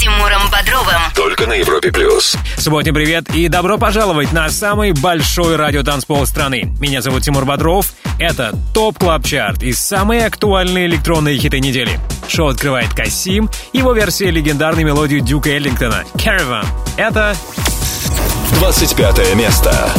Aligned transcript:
Тимуром 0.00 0.48
Бодровым. 0.50 1.02
Только 1.14 1.46
на 1.46 1.52
Европе 1.52 1.92
Плюс. 1.92 2.34
Субботний 2.56 2.90
привет 2.90 3.28
и 3.34 3.48
добро 3.48 3.76
пожаловать 3.76 4.32
на 4.32 4.48
самый 4.48 4.92
большой 4.92 5.56
радиотанцпол 5.56 6.24
страны. 6.24 6.72
Меня 6.80 7.02
зовут 7.02 7.22
Тимур 7.22 7.44
Бодров. 7.44 7.92
Это 8.18 8.58
Top 8.72 8.96
Club 8.98 9.26
Chart 9.26 9.62
и 9.62 9.74
самые 9.74 10.24
актуальные 10.24 10.86
электронные 10.86 11.36
хиты 11.36 11.60
недели. 11.60 12.00
Шоу 12.28 12.48
открывает 12.48 12.94
Касим, 12.94 13.50
его 13.74 13.92
версия 13.92 14.30
легендарной 14.30 14.84
мелодии 14.84 15.18
Дюка 15.18 15.50
Эллингтона 15.50 16.04
«Caravan». 16.14 16.64
Это 16.96 17.36
25 18.54 19.34
место. 19.34 19.92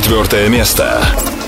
24 0.00 0.50
место. 0.50 1.45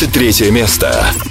23 0.00 0.50
место. 0.50 1.29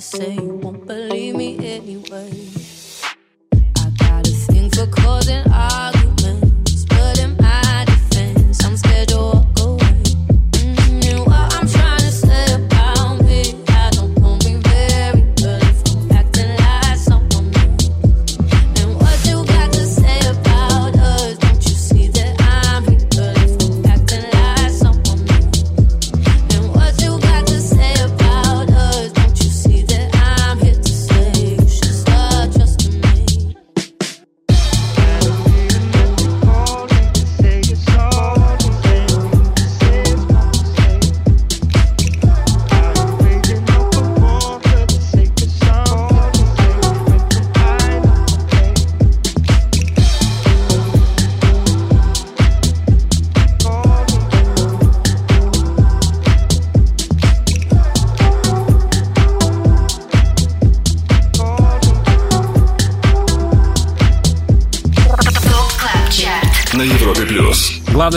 the 0.00 0.16
same. 0.16 0.59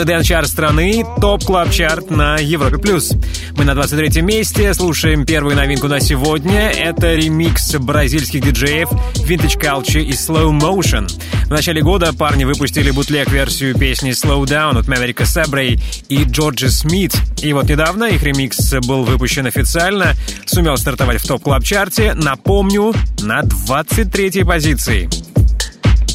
Главный 0.04 0.18
дэнс-чарт 0.18 0.48
страны— 0.48 1.06
Top 1.22 1.44
Club 1.44 1.70
Chart 1.70 2.10
на 2.10 2.36
Европе+. 2.36 2.76
плюс. 2.76 3.14
Мы 3.56 3.64
на 3.64 3.70
23-м 3.70 4.26
месте, 4.26 4.74
слушаем 4.74 5.24
первую 5.24 5.56
новинку 5.56 5.88
на 5.88 5.98
сегодня. 5.98 6.68
Это 6.68 7.14
ремикс 7.14 7.74
бразильских 7.76 8.42
диджеев 8.42 8.90
Vintage 9.26 9.58
Culture 9.58 10.02
и 10.02 10.10
Slow 10.10 10.50
Motion. 10.50 11.08
В 11.46 11.50
начале 11.50 11.80
года 11.80 12.12
парни 12.12 12.44
выпустили 12.44 12.90
бутлег-версию 12.90 13.78
песни 13.78 14.10
Slow 14.10 14.44
Down 14.44 14.78
от 14.78 14.88
Мэверика 14.88 15.24
Сейбра 15.24 15.80
и 16.10 16.24
Джорджи 16.24 16.68
Смит. 16.68 17.16
И 17.40 17.54
вот 17.54 17.70
недавно 17.70 18.04
их 18.04 18.22
ремикс 18.22 18.74
был 18.86 19.04
выпущен 19.04 19.46
официально, 19.46 20.12
сумел 20.44 20.76
стартовать 20.76 21.22
в 21.22 21.26
Top 21.26 21.44
Club 21.44 21.64
Chart 21.64 21.98
е, 21.98 22.12
напомню, 22.12 22.92
на 23.22 23.40
23-й 23.40 24.44
позиции. 24.44 25.23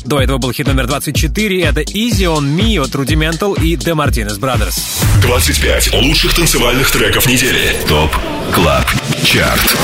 До 0.05 0.19
этого 0.21 0.37
был 0.37 0.51
хит 0.51 0.67
номер 0.67 0.87
24, 0.87 1.61
это 1.63 1.81
Easy 1.81 2.23
on 2.25 2.43
Me 2.55 2.81
от 2.83 2.89
Rudimental 2.95 3.61
и 3.61 3.75
The 3.75 3.93
Martinez 3.93 4.39
Brothers. 4.39 4.79
25 5.21 5.93
лучших 5.93 6.33
танцевальных 6.33 6.89
треков 6.89 7.27
недели. 7.27 7.75
ТОП 7.87 8.15
КЛАБ 8.53 8.85
ЧАРТ. 9.23 9.77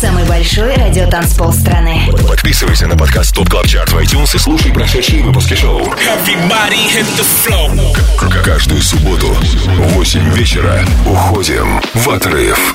Самый 0.00 0.24
большой 0.26 0.74
радиотанцпол 0.76 1.52
страны. 1.52 2.02
Подписывайся 2.28 2.86
на 2.86 2.96
подкаст 2.96 3.34
ТОП 3.34 3.48
КЛАБ 3.48 3.66
ЧАРТ 3.66 3.92
в 3.92 3.98
iTunes 3.98 4.36
и 4.36 4.38
слушай 4.38 4.72
прошедшие 4.72 5.22
выпуски 5.24 5.54
шоу. 5.54 5.80
Everybody 5.80 6.86
hit 6.94 7.06
the 7.16 7.26
floor. 7.44 7.96
К- 8.16 8.42
Каждую 8.44 8.82
субботу 8.82 9.26
в 9.28 9.92
8 9.94 10.32
вечера 10.34 10.84
уходим 11.06 11.80
в 11.94 12.08
отрыв. 12.10 12.74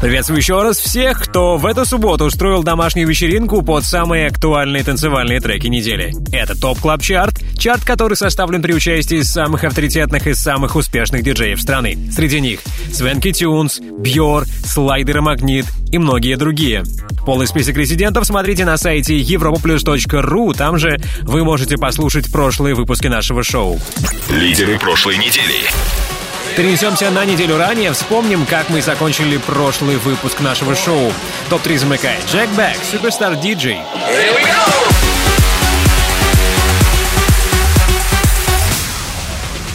Приветствую 0.00 0.38
еще 0.38 0.62
раз 0.62 0.78
всех, 0.78 1.20
кто 1.20 1.56
в 1.56 1.66
эту 1.66 1.84
субботу 1.84 2.24
устроил 2.24 2.62
домашнюю 2.62 3.08
вечеринку 3.08 3.62
под 3.62 3.84
самые 3.84 4.26
актуальные 4.26 4.84
танцевальные 4.84 5.40
треки 5.40 5.66
недели. 5.66 6.14
Это 6.32 6.58
Top 6.58 6.78
Club 6.78 7.02
Chart, 7.02 7.40
чарт, 7.58 7.84
который 7.84 8.16
составлен 8.16 8.62
при 8.62 8.72
участии 8.72 9.22
самых 9.22 9.64
авторитетных 9.64 10.26
и 10.26 10.34
самых 10.34 10.76
успешных 10.76 11.22
диджеев 11.22 11.60
страны. 11.60 11.98
Среди 12.12 12.40
них 12.40 12.60
Swanky 12.92 13.32
Tunes, 13.32 13.80
Бьор, 13.80 14.44
Слайдер 14.64 15.18
и 15.18 15.20
Магнит 15.20 15.66
и 15.90 15.98
многие 15.98 16.36
другие. 16.36 16.84
Полный 17.24 17.46
список 17.46 17.76
резидентов 17.76 18.26
смотрите 18.26 18.64
на 18.64 18.76
сайте 18.76 19.18
europaplus.ru, 19.18 20.56
там 20.56 20.78
же 20.78 20.98
вы 21.22 21.44
можете 21.44 21.76
послушать 21.76 22.30
прошлые 22.32 22.74
выпуски 22.74 23.06
нашего 23.06 23.42
шоу. 23.42 23.78
Лидеры 24.30 24.78
прошлой 24.78 25.18
недели. 25.18 25.54
Перенесемся 26.58 27.08
на 27.12 27.24
неделю 27.24 27.56
ранее, 27.56 27.92
вспомним, 27.92 28.44
как 28.44 28.68
мы 28.68 28.82
закончили 28.82 29.36
прошлый 29.36 29.96
выпуск 29.96 30.40
нашего 30.40 30.74
шоу. 30.74 31.12
Топ-3 31.50 31.78
замыкает 31.78 32.26
Джек 32.26 32.48
Бэк, 32.56 32.76
Суперстар 32.82 33.36
Диджей. 33.36 33.78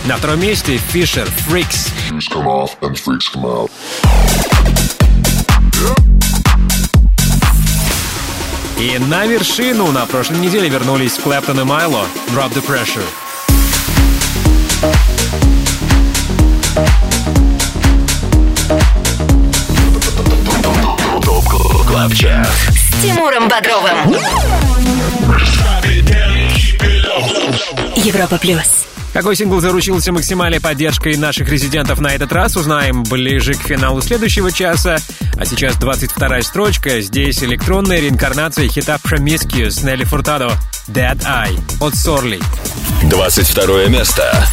На 0.04 0.18
втором 0.18 0.42
месте 0.42 0.78
Fisher 0.94 1.30
Freaks. 1.48 1.90
И 8.78 8.98
на 8.98 9.26
вершину 9.26 9.90
на 9.94 10.06
прошлой 10.06 10.40
неделе 10.40 10.68
вернулись 10.68 11.14
Клэптон 11.14 11.62
и 11.62 11.64
Майло 11.64 12.06
Drop 12.34 12.52
the 12.54 12.62
Pressure. 12.62 13.23
Клабчарт. 22.04 22.50
С 22.70 23.02
Тимуром 23.02 23.48
Бодровым. 23.48 24.14
Европа 27.96 28.38
плюс. 28.38 28.86
Какой 29.14 29.38
сингл 29.38 29.62
заручился 29.62 30.12
максимальной 30.12 30.60
поддержкой 30.60 31.16
наших 31.16 31.48
резидентов 31.48 32.02
на 32.02 32.08
этот 32.08 32.34
раз, 32.34 32.58
узнаем 32.58 33.04
ближе 33.04 33.54
к 33.54 33.62
финалу 33.62 34.02
следующего 34.02 34.52
часа. 34.52 34.98
А 35.40 35.46
сейчас 35.46 35.78
22-я 35.78 36.42
строчка. 36.42 37.00
Здесь 37.00 37.42
электронная 37.42 38.02
реинкарнация 38.02 38.68
хита 38.68 38.98
Promiscuous 39.02 39.86
Нелли 39.86 40.04
Фуртадо 40.04 40.52
Dead 40.90 41.18
Eye 41.22 41.58
от 41.80 41.96
Сорли. 41.96 42.42
22 43.04 43.86
место. 43.86 44.46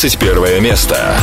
21 0.00 0.60
место. 0.60 1.17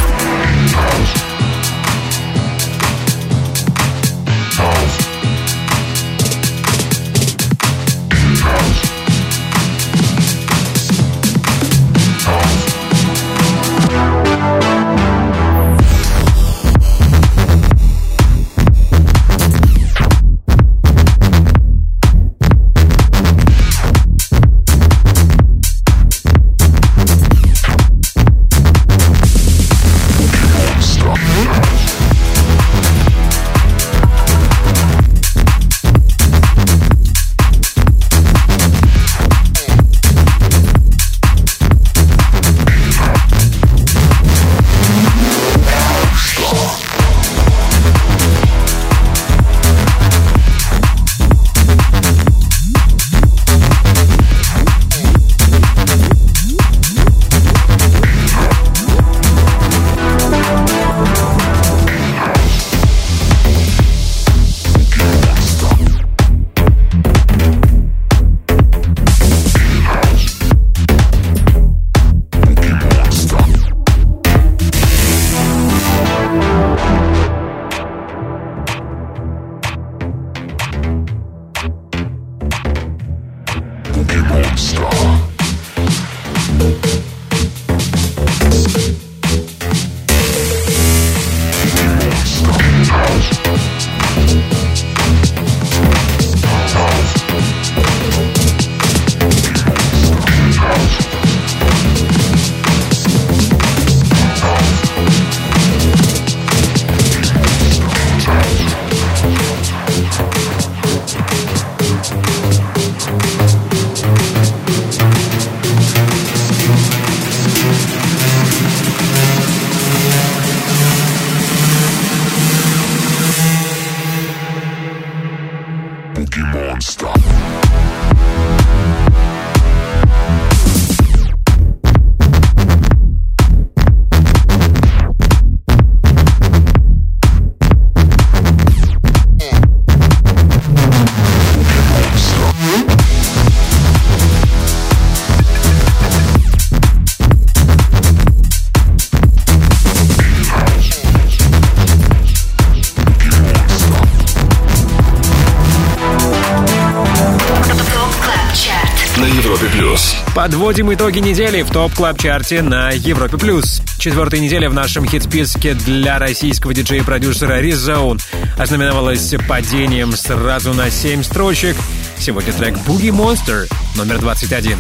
подводим 160.66 160.92
итоги 160.96 161.20
недели 161.20 161.62
в 161.62 161.70
Top 161.70 161.94
Club 161.94 162.20
Chart 162.20 162.56
е 162.56 162.64
на 162.64 162.90
Европе+. 162.90 163.38
плюс. 163.38 163.84
Четвертая 164.00 164.40
неделя 164.40 164.68
в 164.68 164.74
нашем 164.74 165.08
хит-списке 165.08 165.76
для 165.76 166.18
российского 166.18 166.74
диджея-продюсера 166.74 167.62
Rizone 167.62 168.20
ознаменовалась 168.58 169.36
падением 169.48 170.14
сразу 170.14 170.74
на 170.74 170.90
7 170.90 171.22
строчек. 171.22 171.78
Сегодня 172.18 172.52
трек 172.52 172.78
«Boogie 172.78 173.12
Monster» 173.12 173.72
номер 173.96 174.18
21. 174.18 174.80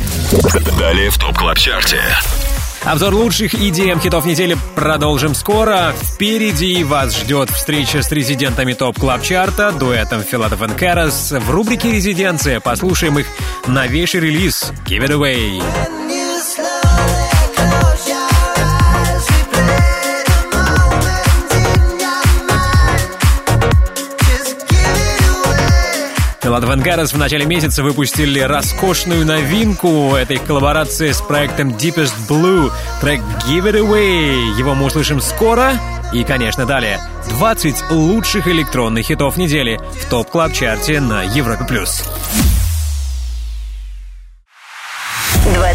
Далее 0.79 1.11
в 1.11 1.19
Top 1.19 1.37
Club 1.37 1.59
Chart 1.59 1.94
е 1.94 2.01
Обзор 2.85 3.15
лучших 3.15 3.55
EDM 3.55 3.95
хитов 3.99 4.25
недели 4.25 4.55
продолжим 4.75 5.33
скоро. 5.33 5.95
Впереди 5.99 6.83
вас 6.83 7.17
ждет 7.17 7.49
встреча 7.49 8.03
с 8.03 8.11
резидентами 8.11 8.73
Top 8.73 8.99
Club 8.99 9.23
Chart 9.23 9.57
а, 9.57 9.71
дуэтом 9.71 10.21
Филатов 10.21 10.61
и 10.61 10.67
Карас. 10.67 11.31
В 11.31 11.49
рубрике 11.49 11.91
«Резиденция» 11.91 12.59
послушаем 12.59 13.17
их 13.17 13.25
новейший 13.67 14.21
релиз 14.21 14.71
«Give 14.85 15.07
It 15.07 15.11
Away». 15.11 15.61
Филатов 26.55 26.63
энд 26.63 26.81
Карас 26.81 27.11
в 27.11 27.17
начале 27.17 27.45
месяца 27.45 27.83
выпустили 27.83 28.39
роскошную 28.39 29.25
новинку. 29.25 30.15
этой 30.15 30.37
коллаборации 30.37 31.11
с 31.11 31.19
проектом 31.19 31.71
Deepest 31.71 32.13
Blue. 32.29 32.71
Трек 33.01 33.19
Give 33.45 33.63
It 33.63 33.81
Away. 33.81 34.57
Его 34.57 34.73
мы 34.73 34.85
услышим 34.85 35.19
скоро. 35.19 35.73
И, 36.13 36.23
конечно, 36.23 36.65
далее. 36.65 37.01
20 37.31 37.91
лучших 37.91 38.47
электронных 38.47 39.05
хитов 39.05 39.35
недели 39.35 39.81
в 40.01 40.09
Top 40.09 40.30
Club 40.30 40.59
Chart 40.59 40.94
е 40.94 41.01
на 41.01 41.23
Европе+. 41.23 41.65
плюс. 41.65 42.05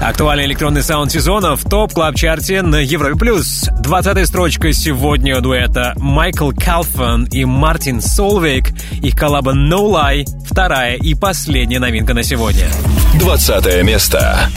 Актуальный 0.00 0.46
электронный 0.46 0.82
саунд 0.82 1.10
сезона 1.10 1.56
в 1.56 1.64
Top 1.64 1.92
Club 1.92 2.14
Chart 2.14 2.54
е 2.54 2.62
на 2.62 2.76
Европе+. 2.76 3.16
плюс. 3.16 3.68
20 3.80 4.26
строчка 4.26 4.72
сегодня 4.72 5.40
дуэта 5.40 5.92
Майкл 5.96 6.52
Калфан 6.52 7.24
и 7.24 7.44
Мартин 7.44 8.00
Солвейг. 8.00 8.70
Их 9.02 9.16
коллаба 9.16 9.52
No 9.52 9.90
Lie. 9.90 10.24
Вторая 10.46 10.96
и 10.96 11.14
последняя 11.14 11.80
новинка 11.80 12.14
на 12.14 12.22
сегодня. 12.22 12.68
20 13.14 13.82
место. 13.82 14.48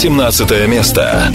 17 0.00 0.66
место. 0.66 1.30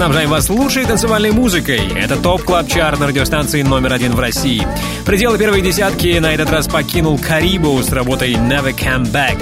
Снабжаем 0.00 0.30
вас 0.30 0.48
лучшей 0.48 0.86
танцевальной 0.86 1.30
музыкой. 1.30 1.92
Это 1.94 2.16
Top 2.16 2.42
Club 2.44 2.66
Chart 2.66 2.98
на 3.00 3.06
радиостанции 3.06 3.60
номер 3.60 3.92
один 3.92 4.12
в 4.12 4.18
России. 4.18 4.66
Пределы 5.04 5.36
первой 5.36 5.60
десятки 5.60 6.18
на 6.18 6.32
этот 6.32 6.48
раз 6.48 6.68
покинул 6.68 7.18
Карибу 7.18 7.78
с 7.82 7.92
работой 7.92 8.32
Never 8.32 8.74
Come 8.74 9.12
Back. 9.12 9.36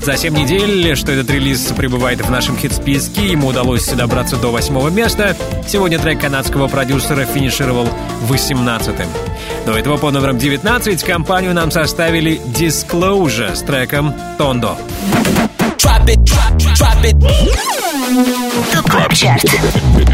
За 0.00 0.16
7 0.16 0.32
недель, 0.32 0.94
что 0.94 1.10
этот 1.10 1.28
релиз 1.30 1.62
пребывает 1.76 2.24
в 2.24 2.30
нашем 2.30 2.56
хит-списке, 2.56 3.26
ему 3.26 3.48
удалось 3.48 3.88
добраться 3.88 4.36
до 4.36 4.52
восьмого 4.52 4.88
места. 4.88 5.36
Сегодня 5.66 5.98
трек 5.98 6.20
канадского 6.20 6.68
продюсера 6.68 7.24
финишировал 7.24 7.88
18-м. 8.28 9.08
До 9.66 9.72
этого 9.72 9.96
по 9.96 10.12
номерам 10.12 10.38
19 10.38 11.02
компанию 11.02 11.54
нам 11.54 11.72
составили 11.72 12.40
Disclosure 12.56 13.56
с 13.56 13.62
треком 13.62 14.14
«Tondo». 14.38 14.78
Drop 15.78 16.06
it, 16.06 16.22
drop, 16.22 16.56
drop 16.56 17.02
it. 17.02 17.16
Клабчарт. 18.88 19.44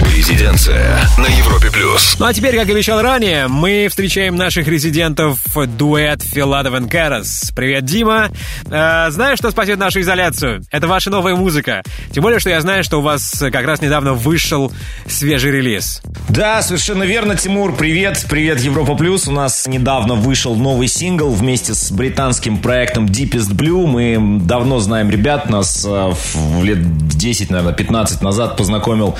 Резиденция 0.04 0.98
на 1.18 1.26
Европе 1.26 1.70
плюс. 1.70 2.16
Ну 2.18 2.26
а 2.26 2.32
теперь, 2.32 2.56
как 2.56 2.68
обещал 2.68 3.02
ранее, 3.02 3.48
мы 3.48 3.88
встречаем 3.88 4.36
наших 4.36 4.66
резидентов 4.68 5.38
дуэт 5.76 6.22
Филадов 6.22 6.80
и 6.80 6.88
Карас. 6.88 7.52
Привет, 7.54 7.84
Дима. 7.84 8.30
Э, 8.70 9.10
знаю, 9.10 9.36
что 9.36 9.50
спасет 9.50 9.78
нашу 9.78 10.00
изоляцию. 10.00 10.62
Это 10.70 10.86
ваша 10.86 11.10
новая 11.10 11.34
музыка. 11.34 11.82
Тем 12.12 12.22
более, 12.22 12.40
что 12.40 12.50
я 12.50 12.60
знаю, 12.60 12.84
что 12.84 12.98
у 12.98 13.02
вас 13.02 13.42
как 13.52 13.64
раз 13.64 13.82
недавно 13.82 14.14
вышел 14.14 14.72
свежий 15.06 15.50
релиз. 15.50 16.02
Да, 16.28 16.62
совершенно 16.62 17.02
верно, 17.02 17.36
Тимур. 17.36 17.74
Привет, 17.74 18.24
привет, 18.28 18.60
Европа 18.60 18.94
Плюс. 18.94 19.26
У 19.26 19.32
нас 19.32 19.66
недавно 19.66 20.14
вышел 20.14 20.54
новый 20.54 20.88
сингл 20.88 21.30
вместе 21.30 21.74
с 21.74 21.90
британским 21.90 22.58
проектом 22.58 23.06
Deepest 23.06 23.52
Blue. 23.52 23.86
Мы 23.86 24.40
давно 24.40 24.78
знаем 24.80 25.10
ребят, 25.10 25.50
нас 25.50 25.84
э, 25.86 26.12
в 26.34 26.64
лет 26.64 26.78
10, 27.20 27.50
наверное, 27.50 27.74
15 27.74 28.22
назад 28.22 28.56
познакомил 28.56 29.14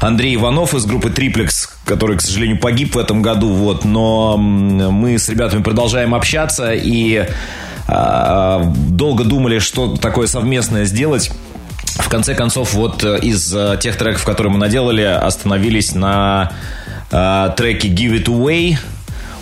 Андрей 0.00 0.34
Иванов 0.34 0.74
из 0.74 0.84
группы 0.84 1.08
Triplex, 1.08 1.68
который, 1.86 2.16
к 2.16 2.20
сожалению, 2.20 2.58
погиб 2.58 2.94
в 2.94 2.98
этом 2.98 3.22
году. 3.22 3.48
Вот, 3.48 3.84
но 3.84 4.36
мы 4.36 5.18
с 5.18 5.28
ребятами 5.28 5.62
продолжаем 5.62 6.14
общаться 6.14 6.72
и 6.74 7.26
э, 7.88 8.62
долго 8.88 9.24
думали, 9.24 9.60
что 9.60 9.96
такое 9.96 10.26
совместное 10.26 10.84
сделать. 10.84 11.30
В 11.84 12.08
конце 12.08 12.34
концов, 12.34 12.74
вот 12.74 13.04
э, 13.04 13.18
из 13.20 13.54
э, 13.54 13.78
тех 13.80 13.96
треков, 13.96 14.24
которые 14.24 14.52
мы 14.52 14.58
наделали, 14.58 15.02
остановились 15.02 15.94
на 15.94 16.52
э, 17.10 17.50
треке 17.56 17.88
Give 17.88 18.18
It 18.18 18.26
Away 18.26 18.78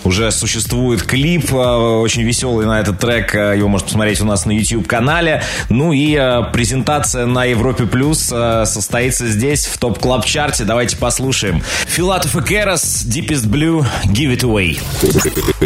уже 0.03 0.31
существует 0.31 1.03
клип 1.03 1.51
э, 1.51 1.55
очень 1.55 2.23
веселый 2.23 2.65
на 2.65 2.79
этот 2.79 2.99
трек. 2.99 3.33
Э, 3.35 3.55
его 3.57 3.67
можно 3.67 3.87
посмотреть 3.87 4.21
у 4.21 4.25
нас 4.25 4.45
на 4.45 4.51
YouTube-канале. 4.51 5.43
Ну 5.69 5.93
и 5.93 6.15
э, 6.15 6.43
презентация 6.51 7.25
на 7.25 7.45
Европе 7.45 7.85
Плюс 7.85 8.19
состоится 8.19 9.27
здесь, 9.27 9.65
в 9.65 9.77
топ 9.77 9.99
клаб 9.99 10.25
чарте 10.25 10.63
Давайте 10.63 10.97
послушаем. 10.97 11.61
Филатов 11.85 12.35
и 12.35 12.41
Керас, 12.41 13.05
Deepest 13.05 13.47
Blue, 13.47 13.85
Give 14.05 14.35
It 14.35 14.41
Away. 14.41 14.79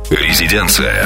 Резиденция. 0.09 1.05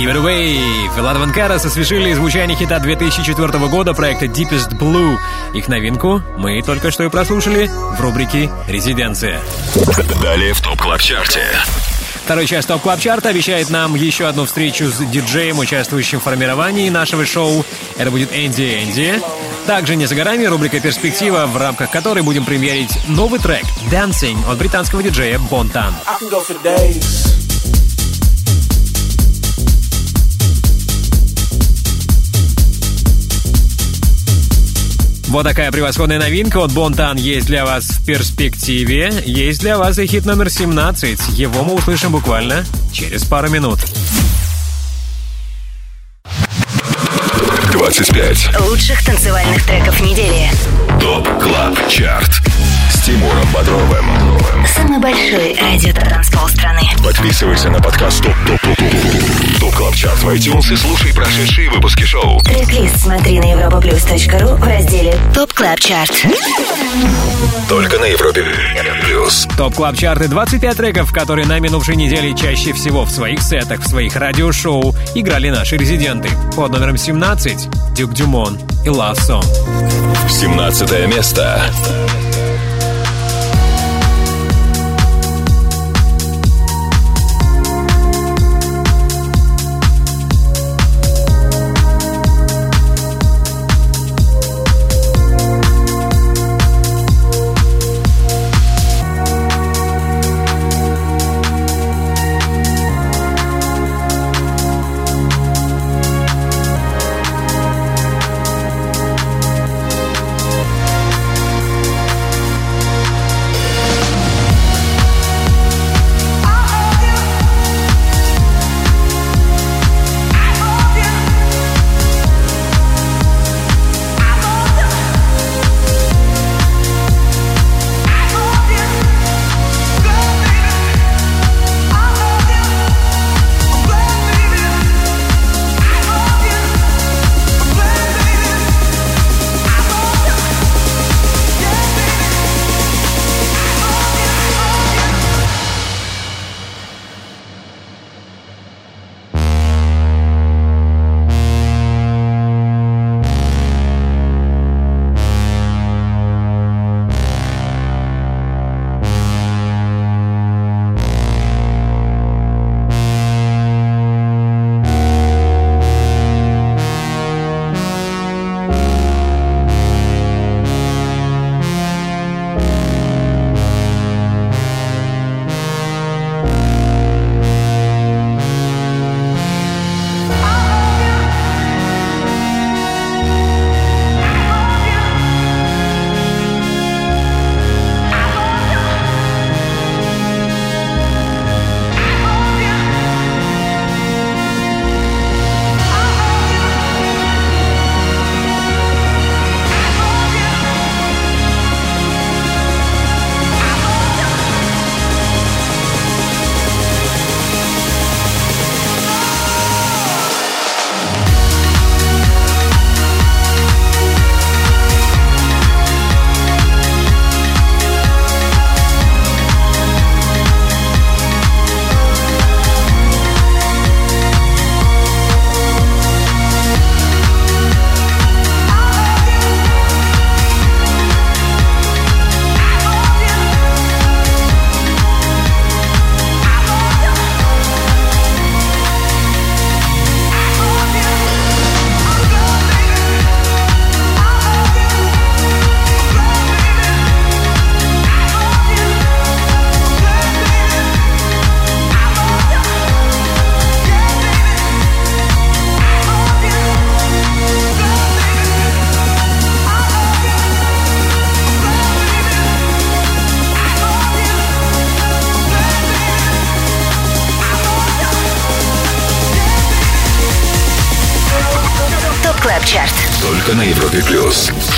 Give 0.00 0.14
It 0.14 0.24
Away. 0.24 0.96
Филатов 0.96 1.18
энд 1.18 1.30
Карас 1.30 1.66
освежили 1.66 2.14
звучание 2.14 2.56
хита 2.56 2.78
2004 2.78 3.58
года 3.68 3.92
проекта 3.92 4.24
Deepest 4.24 4.70
Blue. 4.78 5.18
Их 5.52 5.68
новинку 5.68 6.22
мы 6.38 6.62
только 6.62 6.90
что 6.90 7.04
и 7.04 7.10
прослушали 7.10 7.66
в 7.66 8.00
рубрике 8.00 8.50
«Резиденция». 8.66 9.42
Далее 10.22 10.54
в 10.54 10.60
Top 10.62 10.80
Club 10.80 11.02
Chart 11.02 11.32
е. 11.32 11.44
Второй 12.24 12.46
час 12.46 12.64
Top 12.64 12.80
Club 12.80 12.98
Chart 12.98 13.23
а 13.23 13.28
обещает 13.28 13.68
нам 13.68 13.94
еще 13.94 14.26
одну 14.26 14.46
встречу 14.46 14.86
с 14.86 14.96
диджеем, 15.04 15.58
участвующим 15.58 16.20
в 16.20 16.22
формировании 16.22 16.88
нашего 16.88 17.26
шоу. 17.26 17.66
Это 17.98 18.10
будет 18.10 18.30
Энди 18.32 18.82
Энди. 18.82 19.20
Также 19.66 19.96
не 19.96 20.06
за 20.06 20.14
горами 20.14 20.46
рубрика 20.46 20.80
«Перспектива», 20.80 21.44
в 21.44 21.58
рамках 21.58 21.90
которой 21.90 22.22
будем 22.22 22.46
премьерить 22.46 22.98
новый 23.06 23.38
трек 23.38 23.64
«Dancing» 23.92 24.50
от 24.50 24.56
британского 24.56 25.02
диджея 25.02 25.38
Бонтан. 25.38 25.94
I 26.06 26.14
can 26.18 26.30
go 26.30 26.40
for 26.42 26.56
days. 26.62 27.39
Вот 35.30 35.44
такая 35.44 35.70
превосходная 35.70 36.18
новинка 36.18 36.56
от 36.58 36.72
Бонтан 36.72 37.16
есть 37.16 37.46
для 37.46 37.64
вас 37.64 37.84
в 37.84 38.04
перспективе. 38.04 39.12
Есть 39.24 39.60
для 39.60 39.78
вас 39.78 39.96
и 39.98 40.06
хит 40.08 40.26
номер 40.26 40.50
17. 40.50 41.38
Его 41.38 41.62
мы 41.62 41.74
услышим 41.74 42.10
буквально 42.10 42.64
через 42.92 43.22
пару 43.22 43.48
минут. 43.48 43.78
25. 47.72 48.60
Лучших 48.68 49.04
танцевальных 49.04 49.64
треков 49.64 50.00
недели. 50.00 50.50
Top 51.00 51.28
Club 51.40 51.88
Chart. 51.88 52.59
С 53.00 53.04
Тимуром 53.04 53.48
Бодровым. 53.54 54.04
Самый 54.66 54.98
большой 54.98 55.56
радиотанцпол 55.58 56.46
страны. 56.48 56.82
Подписывайся 57.02 57.70
на 57.70 57.80
подкаст 57.80 58.22
Top 58.22 58.34
Top 58.46 58.60
Top 58.60 58.76
Top 58.76 59.60
Top 59.60 59.74
Club 59.74 59.94
Chart 59.94 60.22
в 60.22 60.28
iTunes 60.28 60.70
и 60.70 60.76
слушай 60.76 61.14
прошедшие 61.14 61.70
выпуски 61.70 62.02
шоу. 62.02 62.42
Трек-лист 62.42 63.00
смотри 63.00 63.40
на 63.40 63.54
europaplus.ru 63.54 64.54
в 64.54 64.62
разделе 64.64 65.16
Top 65.34 65.50
Club 65.54 65.80
Chart. 65.80 66.12
Только 67.70 67.98
на 67.98 68.04
Европе 68.04 68.44
плюс. 69.06 69.48
Top 69.56 69.74
Club 69.76 69.96
Chart 69.96 70.23
ы 70.23 70.28
25 70.28 70.76
треков, 70.76 71.10
которые 71.10 71.46
на 71.46 71.58
минувшей 71.58 71.96
неделе 71.96 72.36
чаще 72.36 72.74
всего 72.74 73.06
в 73.06 73.10
своих 73.10 73.40
сетах, 73.40 73.80
в 73.80 73.88
своих 73.88 74.14
радиошоу 74.14 74.94
играли 75.14 75.48
наши 75.48 75.78
резиденты. 75.78 76.28
Под 76.54 76.72
номером 76.72 76.98
17 76.98 77.94
Дюк 77.94 78.12
Дюмон 78.12 78.58
и 78.84 78.88
Song. 78.88 79.44
17 80.28 81.06
место. 81.08 81.62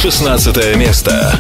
16 0.03 0.74
место. 0.74 1.38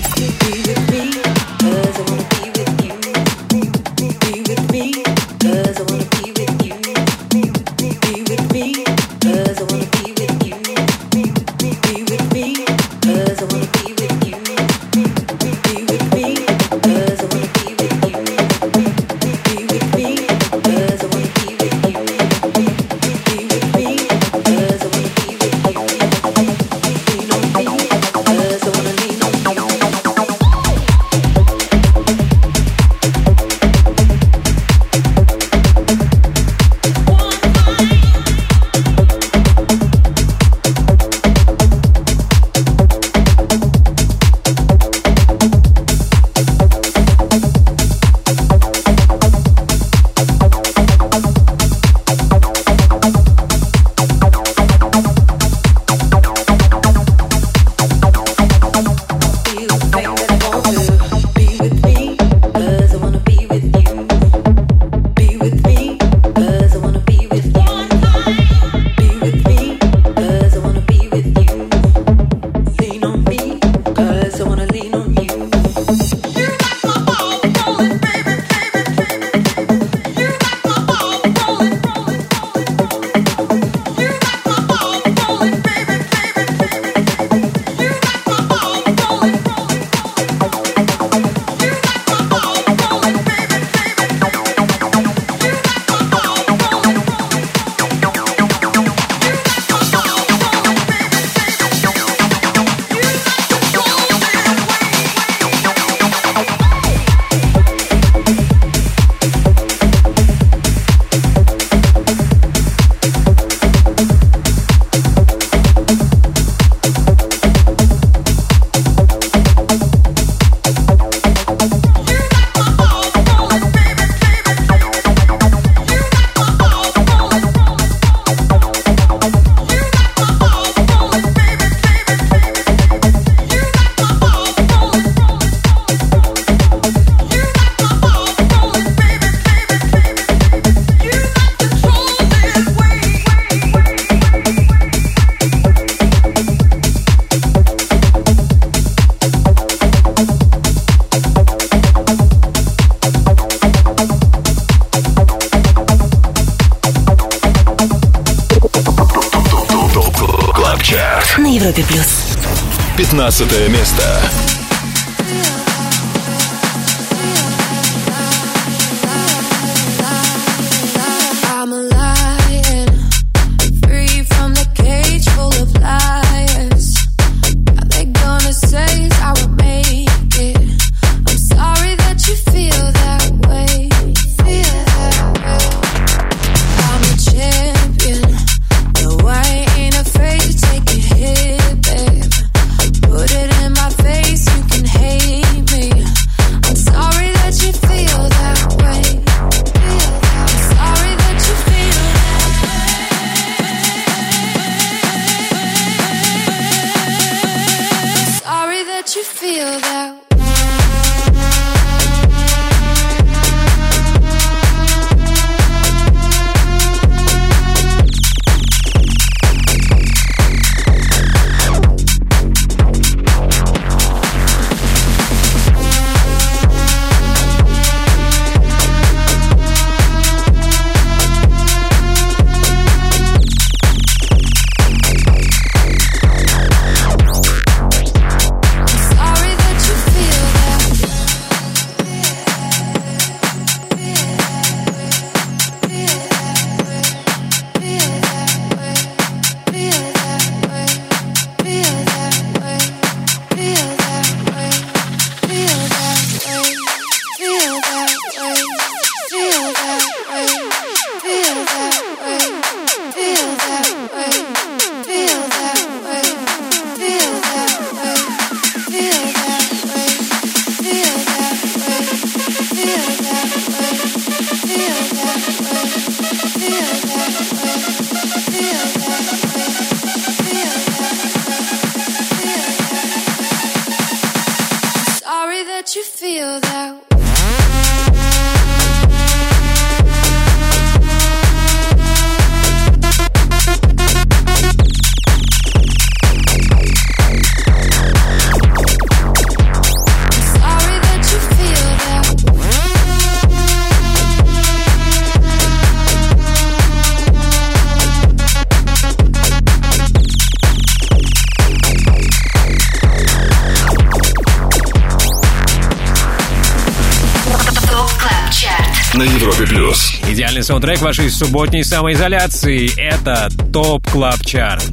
Идеальный 320.62 320.80
саундтрек 320.80 321.00
вашей 321.00 321.28
субботней 321.28 321.82
самоизоляции— 321.82 322.88
это 322.96 323.48
Top 323.72 324.08
Club 324.08 324.44
Chart. 324.46 324.84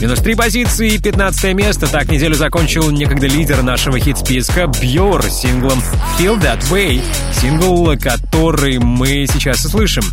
Минус 0.00 0.20
три 0.20 0.34
позиции 0.34 0.94
и 0.94 0.98
15 0.98 1.52
место. 1.52 1.86
Так 1.86 2.10
неделю 2.10 2.34
закончил 2.34 2.90
некогда 2.90 3.26
лидер 3.26 3.62
нашего 3.62 3.98
хит-списка 3.98 4.68
Бьор 4.68 5.22
синглом 5.24 5.82
Feel 6.18 6.40
That 6.40 6.62
Way, 6.70 7.02
сингл, 7.42 7.94
который 7.98 8.78
мы 8.78 9.26
сейчас 9.30 9.66
и 9.66 9.68
слышим. 9.68 10.04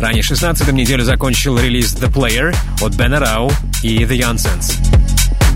Ранее 0.00 0.22
16 0.22 0.70
неделю 0.72 1.02
закончил 1.02 1.58
релиз 1.58 1.94
The 1.94 2.12
Player 2.12 2.54
от 2.82 2.94
Бена 2.94 3.20
Рау 3.20 3.50
и 3.82 4.00
The 4.00 4.18
Youngsens. 4.20 4.74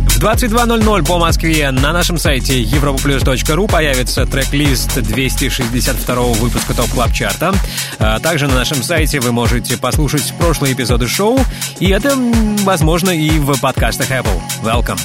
В 0.06 0.24
22.00 0.24 1.04
по 1.04 1.18
Москве 1.18 1.70
на 1.72 1.92
нашем 1.92 2.16
сайте 2.16 2.62
europaplus.ru 2.62 3.68
появится 3.68 4.24
трек-лист 4.24 5.02
262 5.02 6.14
выпуска 6.34 6.74
Top 6.74 6.90
Club 6.90 7.12
Chart 7.12 7.41
а. 7.41 7.53
А 7.99 8.18
также 8.18 8.49
на 8.49 8.55
нашем 8.55 8.82
сайте 8.82 9.20
вы 9.20 9.32
можете 9.32 9.76
послушать 9.76 10.32
прошлые 10.38 10.74
эпизоды 10.74 11.09
шоу, 11.09 11.38
и 11.78 11.90
это, 11.90 12.14
возможно, 12.61 13.11
и 13.11 13.30
в 13.38 13.59
подкастах 13.61 14.11
Apple. 14.11 14.40
Welcome! 14.62 14.99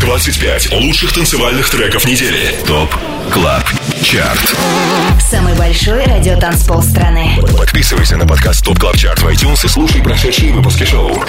25 0.00 0.72
лучших 0.72 1.12
танцевальных 1.12 1.70
треков 1.70 2.04
недели. 2.06 2.54
ТОП 2.66 2.94
КЛАБ 3.32 3.64
ЧАРТ. 4.02 4.54
Самый 5.30 5.54
большой 5.54 6.04
радиотанцпол 6.04 6.82
страны. 6.82 7.38
Подписывайся 7.56 8.16
на 8.16 8.26
подкаст 8.26 8.64
ТОП 8.64 8.78
КЛАБ 8.78 8.96
ЧАРТ 8.96 9.22
в 9.22 9.26
iTunes 9.28 9.64
и 9.64 9.68
слушай 9.68 10.02
прошедшие 10.02 10.52
выпуски 10.52 10.84
шоу. 10.84 11.24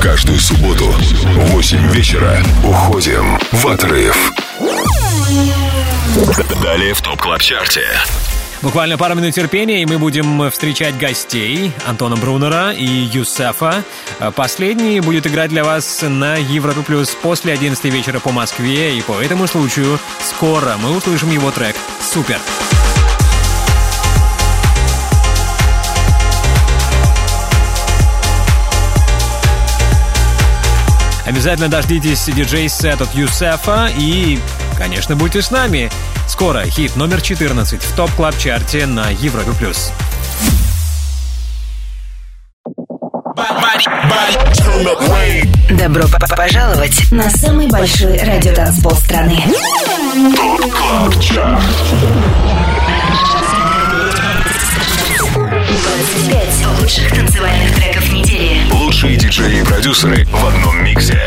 Каждую 0.00 0.40
субботу 0.40 0.86
в 0.86 1.50
8 1.52 1.92
вечера 1.92 2.42
уходим 2.64 3.38
в 3.52 3.66
отрыв. 3.66 4.32
Далее 6.62 6.92
в 6.92 7.00
ТОП 7.00 7.20
КЛАБ 7.22 7.40
ЧАРТе. 7.40 7.86
Буквально 8.60 8.98
пару 8.98 9.14
минут 9.14 9.34
терпения, 9.34 9.80
и 9.80 9.86
мы 9.86 9.98
будем 9.98 10.50
встречать 10.50 10.98
гостей 10.98 11.72
Антона 11.86 12.16
Брунера 12.16 12.70
и 12.70 12.84
Юсефа. 12.84 13.82
А 14.20 14.30
Последний 14.30 15.00
будет 15.00 15.26
играть 15.26 15.48
для 15.48 15.64
вас 15.64 16.02
на 16.02 16.36
Европе 16.36 16.82
Плюс 16.82 17.10
после 17.10 17.54
11 17.54 17.84
вечера 17.86 18.20
по 18.20 18.30
Москве, 18.30 18.96
и 18.96 19.00
по 19.00 19.20
этому 19.20 19.46
случаю 19.46 19.98
скоро 20.20 20.76
мы 20.82 20.94
услышим 20.94 21.30
его 21.30 21.50
трек 21.50 21.74
«Супер». 22.00 22.38
Обязательно 31.24 31.68
дождитесь 31.68 32.26
диджей-сет 32.26 33.00
от 33.00 33.14
Юсефа 33.14 33.90
и, 33.96 34.38
конечно, 34.82 35.14
будьте 35.14 35.40
с 35.42 35.52
нами. 35.52 35.90
Скоро 36.26 36.64
хит 36.64 36.96
номер 36.96 37.20
14 37.20 37.80
в 37.80 37.94
Top 37.94 38.15
Club 38.15 38.43
Chart 38.43 38.79
е 38.79 38.86
на 38.86 39.10
Европе+. 39.10 39.52
плюс. 39.52 39.92
Добро 45.70 46.02
п- 46.08 46.18
п- 46.18 46.36
пожаловать 46.36 47.10
на 47.12 47.30
самый 47.30 47.68
большой 47.68 48.18
радиотанцпол 48.18 48.92
страны. 48.96 49.38
Club. 51.28 51.60
25 55.32 56.66
лучших 56.80 57.12
танцевальных 57.14 57.74
треков 57.74 58.12
недели. 58.12 58.70
Лучшие 58.72 59.16
диджеи 59.16 59.60
и 59.60 59.64
продюсеры 59.64 60.24
в 60.26 60.46
одном 60.46 60.84
миксе. 60.84 61.20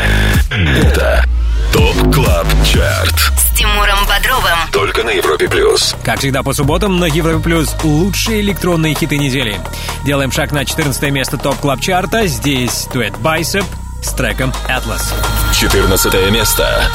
Это 0.50 1.24
ТОП 1.72 2.14
КЛАБ 2.14 2.46
ЧАРТ. 2.64 3.32
Тимуром 3.56 4.06
Бодровым. 4.06 4.58
Только 4.70 5.02
на 5.02 5.08
Европе 5.08 5.48
Плюс. 5.48 5.96
Как 6.04 6.18
всегда 6.18 6.42
по 6.42 6.52
субботам 6.52 6.98
на 6.98 7.06
Европе 7.06 7.42
Плюс 7.42 7.74
лучшие 7.82 8.42
электронные 8.42 8.94
хиты 8.94 9.16
недели. 9.16 9.58
Делаем 10.04 10.30
шаг 10.30 10.52
на 10.52 10.66
14 10.66 11.10
место 11.10 11.38
топ-клаб-чарта. 11.38 12.26
Здесь 12.26 12.86
дуэт 12.92 13.14
Bicep 13.14 13.64
с 14.02 14.12
треком 14.12 14.52
Atlas. 14.68 15.14
14 15.54 16.30
место. 16.30 16.86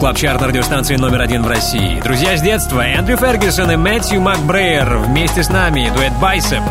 Плюс. 0.00 0.08
Top 0.08 0.08
Club 0.08 0.16
Chart 0.16 0.42
радиостанции 0.42 0.96
номер 0.96 1.20
один 1.20 1.42
в 1.42 1.48
России. 1.48 2.00
Друзья 2.00 2.36
с 2.36 2.40
детства 2.40 2.80
Эндрю 2.80 3.18
Фергюсон 3.18 3.70
и 3.70 3.76
Мэтью 3.76 4.22
Макбрейер 4.22 4.96
вместе 4.96 5.42
с 5.42 5.50
нами, 5.50 5.92
дуэт 5.94 6.12
Bicep. 6.20 6.62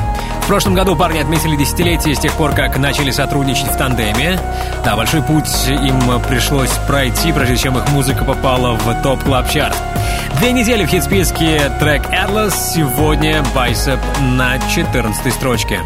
В 0.44 0.48
прошлом 0.48 0.74
году 0.74 0.96
парни 0.96 1.20
отметили 1.20 1.56
десятилетие 1.56 2.16
с 2.16 2.20
тех 2.20 2.34
пор, 2.34 2.54
как 2.54 2.78
начали 2.78 3.12
сотрудничать 3.12 3.68
в 3.68 3.78
тандеме. 3.78 4.40
Да, 4.84 4.96
большой 4.96 5.22
путь 5.22 5.48
им 5.68 6.02
пришлось 6.28 6.72
пройти, 6.88 7.32
прежде 7.32 7.58
чем 7.58 7.78
их 7.78 7.88
музыка 7.90 8.26
попала 8.26 8.74
в 8.74 9.02
Top 9.04 9.24
Club 9.24 9.48
Chart. 9.50 9.78
Две 10.40 10.52
недели 10.52 10.84
в 10.86 10.90
хит-списке 10.90 11.72
трек 11.80 12.02
Atlas, 12.08 12.54
сегодня 12.74 13.44
Bicep 13.54 14.00
на 14.22 14.58
14 14.74 15.34
строчке. 15.34 15.80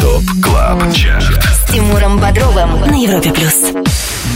Top 0.00 0.22
Club 0.42 0.94
Chart. 0.94 1.44
С 1.44 1.70
Тимуром 1.70 2.18
Бодровым 2.18 2.80
на 2.80 2.94
Европе 2.94 3.30
Плюс. 3.34 3.64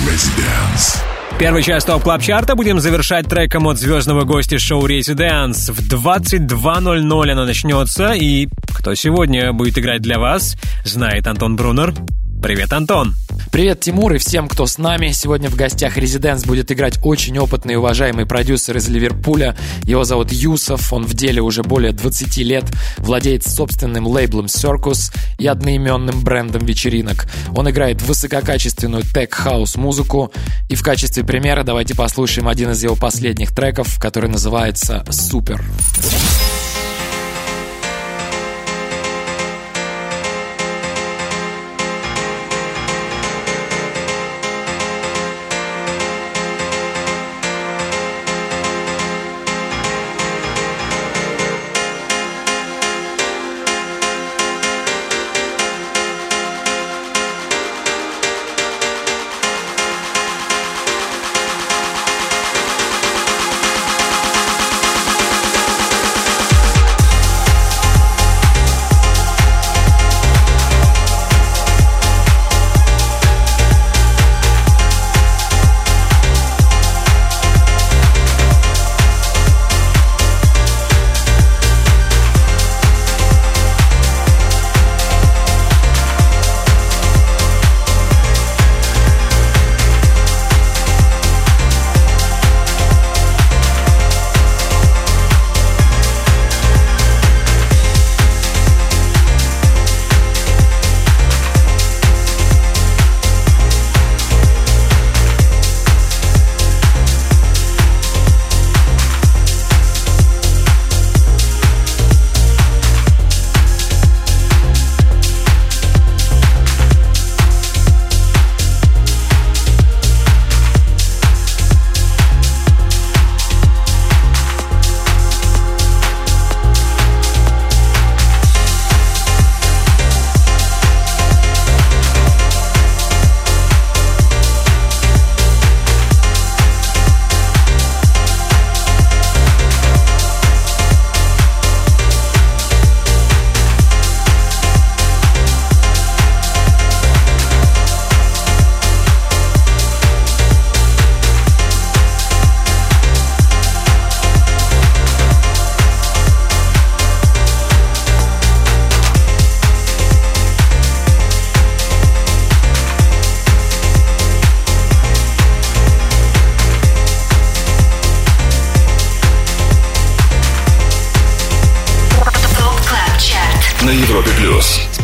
Let's 0.05 0.29
dance. 0.37 0.99
Первый 1.39 1.63
час 1.63 1.87
Top 1.87 2.03
Club 2.03 2.21
Chart 2.21 2.49
а 2.49 2.55
будем 2.55 2.81
завершать 2.81 3.27
треком 3.27 3.67
от 3.67 3.79
звездного 3.79 4.25
гостя 4.25 4.59
шоу 4.59 4.87
Residence. 4.87 5.73
В 5.73 5.81
22.00 5.81 7.31
оно 7.31 7.45
начнется, 7.47 8.13
и 8.13 8.49
кто 8.75 8.95
сегодня 8.95 9.55
будет 9.55 9.79
играть 9.79 10.03
для 10.03 10.19
вас, 10.19 10.57
знает 10.85 11.27
Антон 11.27 11.57
Брунер. 11.57 11.95
Привет, 12.43 12.71
Антон! 12.75 13.15
Привет, 13.53 13.81
Тимур, 13.81 14.15
и 14.15 14.19
всем, 14.19 14.47
кто 14.47 14.65
с 14.67 14.79
нами. 14.79 15.11
Сегодня 15.11 15.51
в 15.51 15.57
гостях 15.57 15.97
Residence 15.97 16.45
будет 16.45 16.71
играть 16.71 17.01
очень 17.03 17.37
опытный 17.39 17.75
и 17.75 17.77
уважаемый 17.77 18.25
продюсер 18.25 18.77
из 18.77 18.89
Ливерпуля. 18.89 19.57
Его 19.83 20.05
зовут 20.05 20.31
Yousef, 20.31 20.93
он 20.93 21.05
в 21.05 21.15
деле 21.15 21.43
уже 21.43 21.65
более 21.65 21.93
20 21.93 22.37
лет, 22.39 22.65
владеет 22.99 23.45
собственным 23.45 24.07
лейблом 24.07 24.47
Circus 24.47 25.13
и 25.39 25.49
одноименным 25.49 26.23
брендом 26.23 26.65
вечеринок. 26.65 27.27
Он 27.53 27.69
играет 27.69 28.01
высококачественную 28.03 29.03
тег-хаус 29.03 29.75
музыку, 29.75 30.33
и 30.69 30.77
в 30.77 30.85
качестве 30.85 31.25
примера 31.25 31.65
давайте 31.65 31.97
послушаем 31.97 32.47
один 32.47 32.71
из 32.71 32.81
его 32.85 32.95
последних 32.95 33.53
треков, 33.53 33.99
который 33.99 34.31
называется 34.31 35.05
«Супер». 35.11 35.61
Супер. 35.95 36.60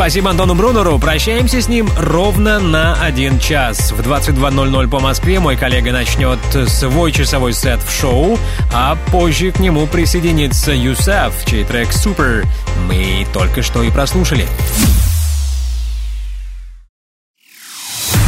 Спасибо 0.07 0.31
Антону 0.31 0.55
Брунеру. 0.55 1.01
Прощаемся 1.01 1.61
с 1.61 1.67
ним 1.67 1.91
ровно 1.99 2.61
на 2.61 2.95
один 3.03 3.41
час. 3.41 3.91
В 3.91 4.01
22.00 4.03 4.89
по 4.89 5.01
Москве 5.01 5.41
мой 5.41 5.57
коллега 5.57 5.91
начнет 5.91 6.39
свой 6.69 7.11
часовой 7.11 7.53
сет 7.53 7.81
в 7.83 7.91
шоу, 7.91 8.39
а 8.73 8.97
позже 9.11 9.51
к 9.51 9.59
нему 9.59 9.89
присоединится 9.89 10.71
Юсеф, 10.71 11.33
чей 11.45 11.65
трек 11.65 11.93
«Супер» 11.93 12.47
мы 12.87 13.27
только 13.35 13.63
что 13.65 13.83
и 13.83 13.91
прослушали. 13.91 14.47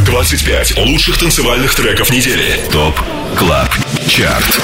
25 0.04 0.78
лучших 0.78 1.16
танцевальных 1.16 1.76
треков 1.76 2.10
недели. 2.10 2.58
ТОП 2.72 2.98
КЛАБ 3.38 3.77
ЧАРТ 4.08 4.60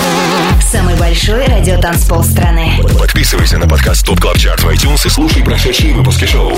Самый 0.62 0.96
большой 0.96 1.44
радиотанцпол 1.46 2.24
страны. 2.24 2.80
Подписывайся 2.98 3.58
на 3.58 3.68
подкаст 3.68 4.06
Top 4.06 4.18
Club 4.18 4.38
Chart 4.38 4.62
в 4.62 4.68
iTunes 4.68 5.06
и 5.06 5.10
слушай 5.10 5.42
прошедшие 5.42 5.92
выпуски 5.94 6.24
шоу. 6.24 6.50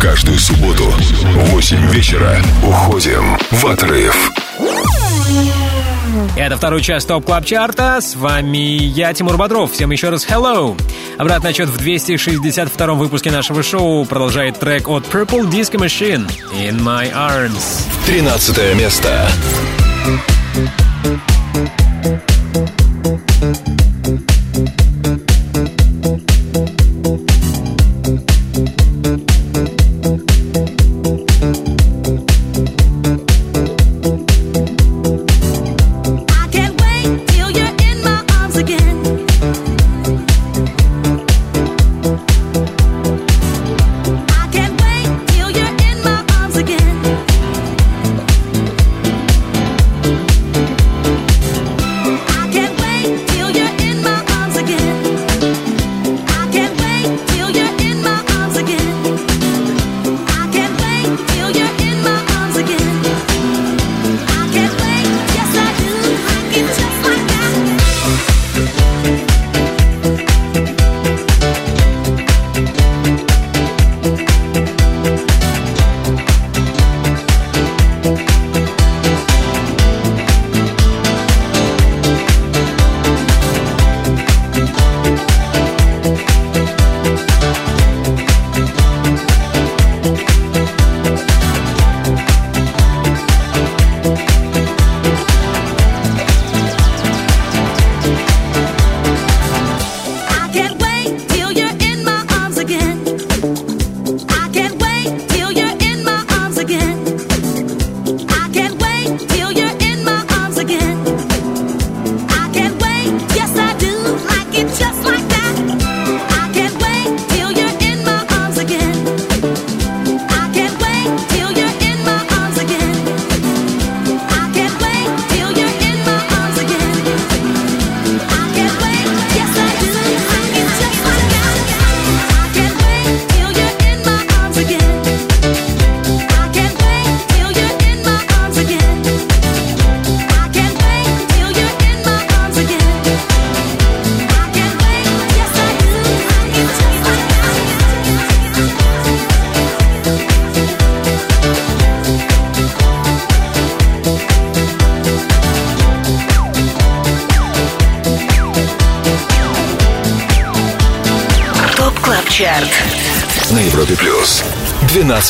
Каждую 0.00 0.38
субботу 0.38 0.84
в 0.84 1.50
8 1.50 1.90
вечера 1.90 2.36
уходим 2.62 3.38
в 3.50 3.66
отрыв. 3.66 4.30
Это 6.36 6.56
второй 6.56 6.80
час 6.80 7.04
Top 7.04 7.24
Club 7.24 7.44
Chart 7.44 7.84
а. 7.84 8.00
С 8.00 8.14
вами 8.14 8.58
я, 8.58 9.12
Тимур 9.12 9.36
Бодров. 9.36 9.72
Всем 9.72 9.90
еще 9.90 10.10
раз 10.10 10.26
hello. 10.26 10.80
Обратный 11.18 11.50
отсчет 11.50 11.68
в 11.68 11.76
262 11.76 12.94
выпуске 12.94 13.30
нашего 13.32 13.62
шоу 13.62 14.04
продолжает 14.04 14.60
трек 14.60 14.88
от 14.88 15.04
Purple 15.04 15.50
Disco 15.50 15.78
Machine 15.78 16.30
«In 16.54 16.80
My 16.80 17.12
Arms». 17.12 17.84
13 18.06 18.76
место. 18.76 19.28
Чарт. 20.52 22.29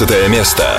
12 0.01 0.29
место. 0.29 0.70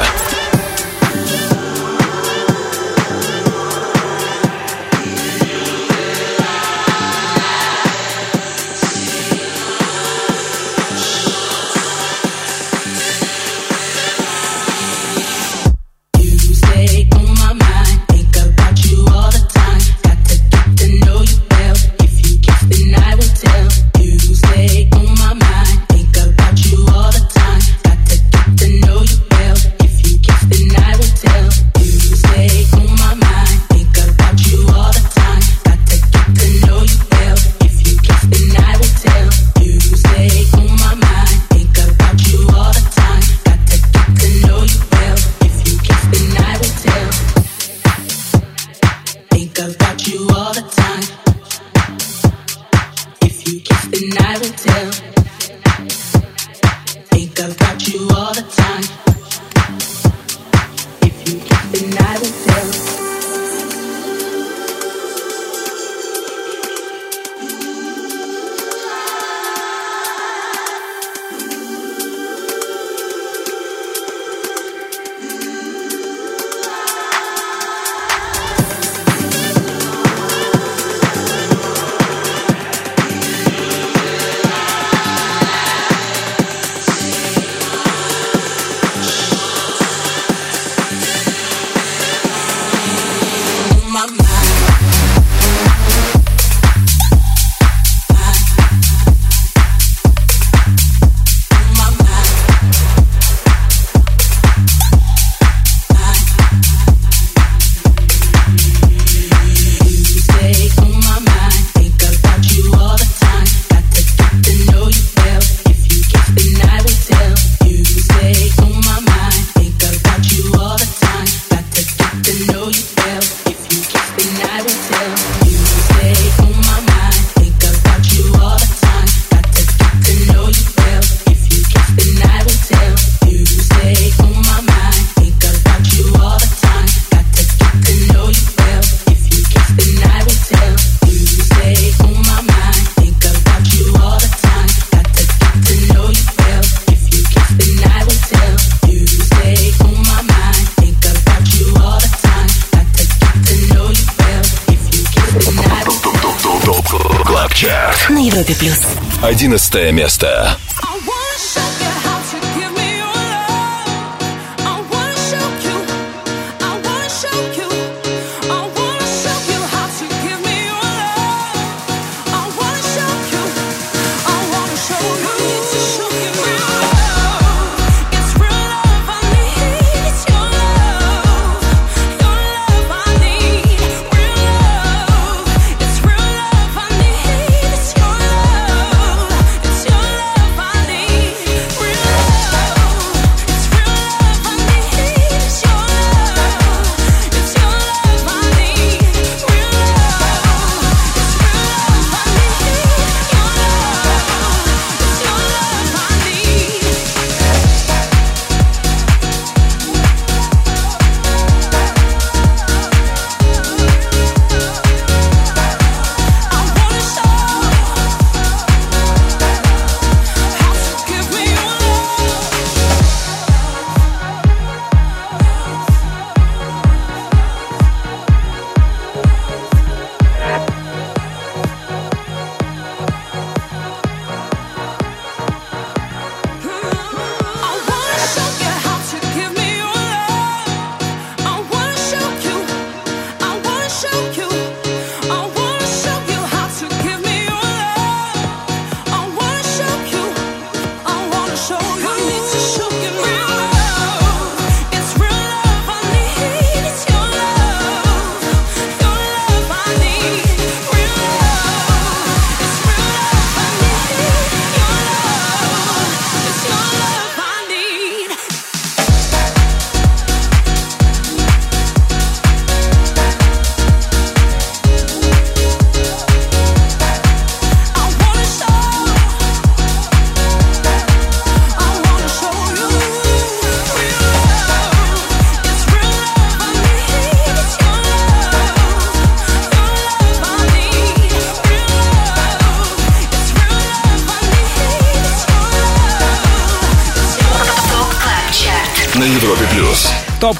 11 159.71 159.91
место. 159.93 160.57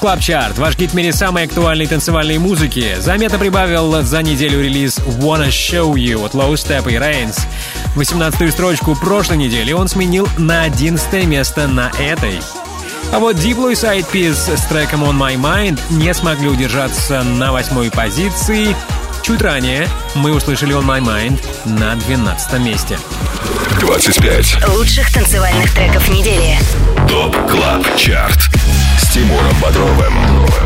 Club 0.02 0.18
Chart. 0.18 0.58
Ваш 0.58 0.76
гид 0.76 0.90
в 0.90 0.94
мире 0.94 1.12
самой 1.12 1.44
актуальной 1.44 1.86
танцевальной 1.86 2.38
музыки. 2.38 2.96
Заметно 2.98 3.38
прибавил 3.38 4.02
за 4.02 4.20
неделю 4.20 4.60
релиз 4.60 4.98
Wanna 4.98 5.46
Show 5.46 5.92
You 5.92 6.26
от 6.26 6.34
Low 6.34 6.54
Steppa 6.54 6.90
и 6.90 6.96
Reigns. 6.96 7.38
18-ю 7.94 8.50
строчку 8.50 8.96
прошлой 8.96 9.36
недели 9.36 9.70
он 9.70 9.86
сменил 9.86 10.28
на 10.38 10.64
11 10.64 11.24
место 11.26 11.68
на 11.68 11.92
этой. 12.00 12.40
А 13.12 13.20
вот 13.20 13.36
Diplo 13.36 13.54
и 13.54 13.74
Sidepiece 13.74 14.56
с 14.56 14.64
треком 14.66 15.04
On 15.04 15.16
My 15.16 15.36
Mind 15.36 15.78
не 15.90 16.12
смогли 16.14 16.48
удержаться 16.48 17.22
на 17.22 17.52
восьмой 17.52 17.88
позиции. 17.92 18.74
Чуть 19.22 19.40
ранее 19.40 19.86
мы 20.16 20.32
услышали 20.32 20.74
On 20.74 20.84
My 20.84 21.00
Mind 21.00 21.40
на 21.64 21.94
12 21.94 22.58
месте. 22.58 22.98
25. 23.80 24.68
Лучших 24.68 25.12
танцевальных 25.12 25.72
треков 25.72 26.08
недели. 26.08 26.58
Top 27.08 27.36
Club 27.48 27.96
Chart 27.96 28.50
с 29.12 29.14
Тимуром 29.14 29.54
Бодровым. 29.60 30.14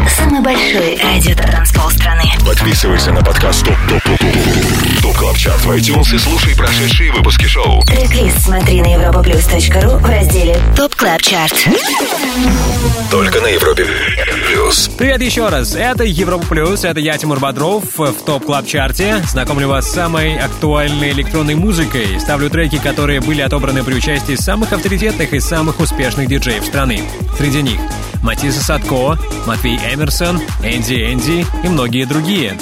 Самый 0.09 0.41
большой 0.41 0.97
радиотанцпол 1.03 1.91
страны. 1.91 2.23
Подписывайся 2.47 3.11
на 3.11 3.21
подкаст 3.21 3.65
Top 3.65 3.75
Top 3.89 4.03
Top 4.05 4.19
Top 4.21 5.03
Top 5.03 5.17
Club 5.17 5.37
Chart 5.37 5.65
в 5.65 5.71
iTunes 5.73 6.15
и 6.15 6.19
слушай 6.19 6.55
прошедшие 6.55 7.11
выпуски 7.13 7.47
шоу. 7.47 7.83
Трек-лист 7.83 8.39
смотри 8.45 8.83
на 8.83 8.95
europaplus.ru 8.95 9.99
в 9.99 10.09
разделе 10.09 10.57
Top 10.77 10.95
Club 10.95 11.23
Chart. 11.23 11.55
Только 13.11 13.41
на 13.41 13.49
Европе 13.49 13.85
плюс. 14.47 14.91
Привет 14.97 15.23
еще 15.23 15.49
раз. 15.49 15.75
Это 15.75 16.05
Европа 16.05 16.47
Плюс, 16.47 16.85
это 16.85 17.01
я, 17.01 17.19
Тимур 17.19 17.41
Бодров, 17.41 17.83
в 17.97 18.13
Top 18.25 18.45
Club 18.45 18.67
Chart 18.67 19.08
е. 19.08 19.25
Знакомлю 19.27 19.69
вас 19.69 19.89
с 19.89 19.93
самой 19.93 20.39
актуальной 20.39 21.11
электронной 21.11 21.57
музыкой. 21.57 22.21
Ставлю 22.21 22.49
треки, 22.49 22.79
которые 22.79 23.21
были 23.21 23.41
отобраны 23.41 23.83
при 23.83 23.95
участии 23.95 24.37
самых 24.37 24.73
авторитетных 24.73 25.33
и 25.33 25.41
самых 25.41 25.81
успешных 25.81 26.29
диджеев 26.29 26.65
страны. 26.65 27.03
Среди 27.37 27.63
них 27.63 27.81
Матисса 28.27 28.61
Садко, 28.61 29.17
Матвей 29.47 29.77
Эмерсон, 29.77 30.41
Энди 30.65 31.13
Энди 31.13 31.47
и 31.63 31.69
многие 31.69 32.05
другие. 32.07 32.59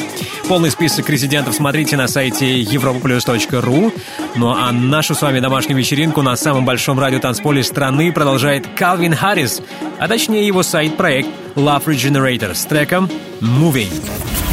Полный 0.47 0.71
список 0.71 1.09
резидентов 1.09 1.55
смотрите 1.55 1.97
на 1.97 2.07
сайте 2.07 2.61
europaplus.ru. 2.63 3.99
Ну 4.37 4.51
а 4.51 4.71
нашу 4.73 5.15
с 5.15 5.23
вами 5.23 5.41
домашнюю 5.41 5.79
вечеринку 5.79 6.21
на 6.21 6.37
самом 6.37 6.67
большом 6.67 7.01
радиотанцполе 7.01 7.65
страны 7.65 8.13
продолжает 8.13 8.67
Калвин 8.77 9.15
Харрис, 9.15 9.63
а 9.99 10.07
точнее 10.07 10.47
его 10.47 10.63
сайт-проект 10.63 11.31
Love 11.55 11.87
Regenerator 11.87 12.55
с 12.55 12.67
треком 12.67 13.09
Moving. 13.41 13.91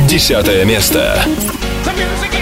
Десятое 0.07 0.63
место. 0.63 1.21
The 1.83 1.91
music 1.93 2.40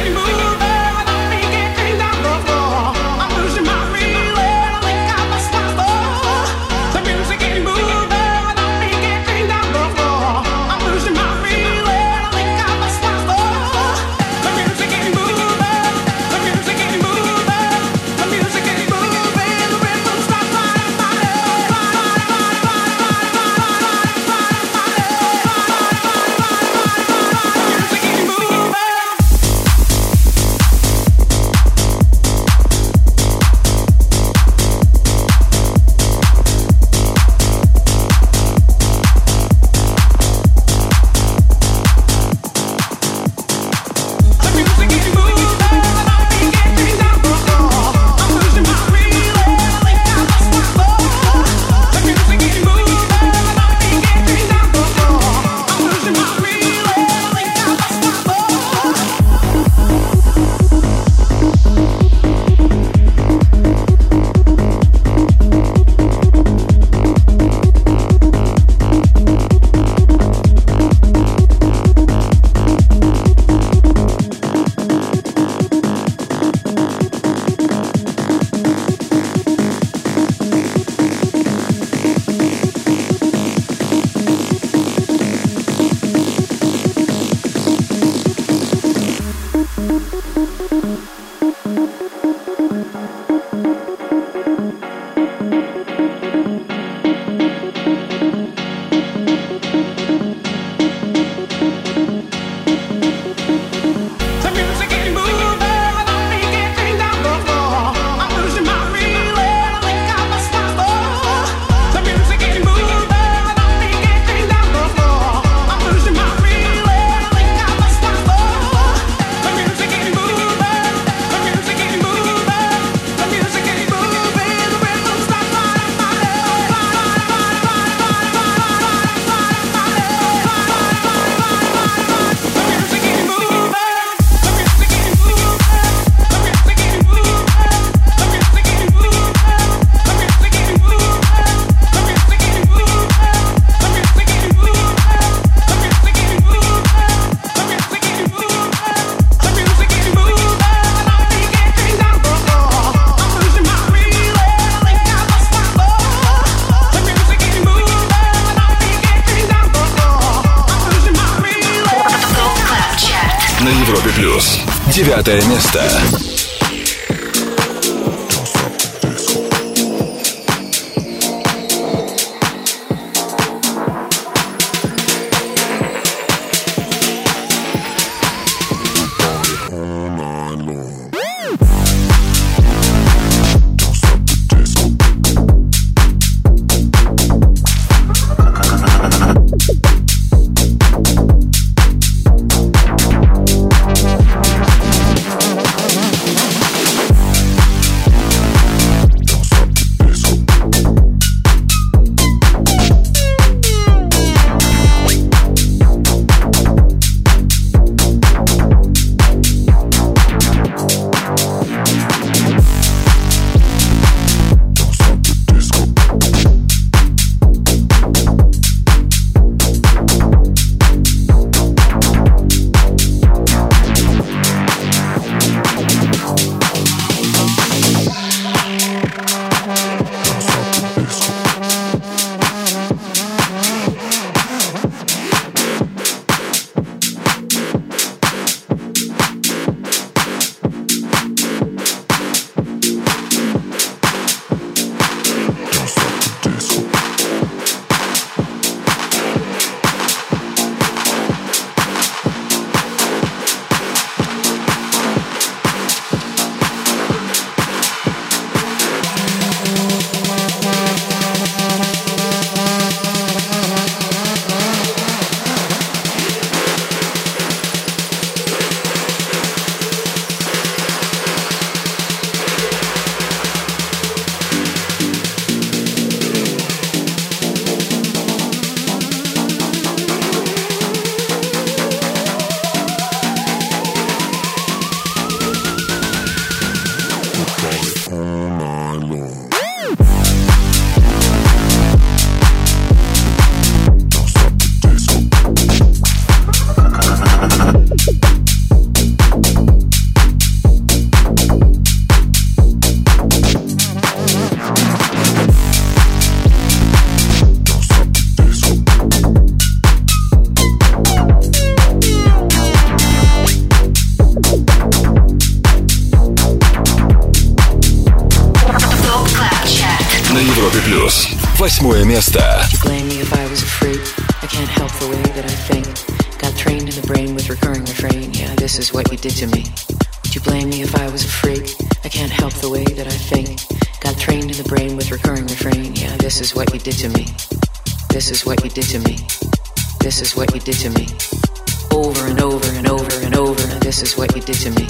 did 344.54 344.62
to 344.62 344.82
me. 344.82 344.88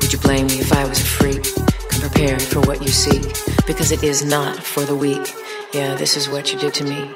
Would 0.00 0.12
you 0.12 0.18
blame 0.20 0.46
me 0.46 0.60
if 0.60 0.72
I 0.72 0.84
was 0.84 1.00
a 1.00 1.04
freak? 1.04 1.42
Come 1.88 2.02
prepared 2.02 2.40
for 2.40 2.60
what 2.60 2.82
you 2.82 2.88
seek. 2.88 3.22
Because 3.66 3.90
it 3.90 4.04
is 4.04 4.24
not 4.24 4.62
for 4.62 4.84
the 4.84 4.94
weak. 4.94 5.34
Yeah, 5.72 5.96
this 5.96 6.16
is 6.16 6.28
what 6.28 6.52
you 6.52 6.58
did 6.58 6.72
to 6.74 6.84
me. 6.84 7.10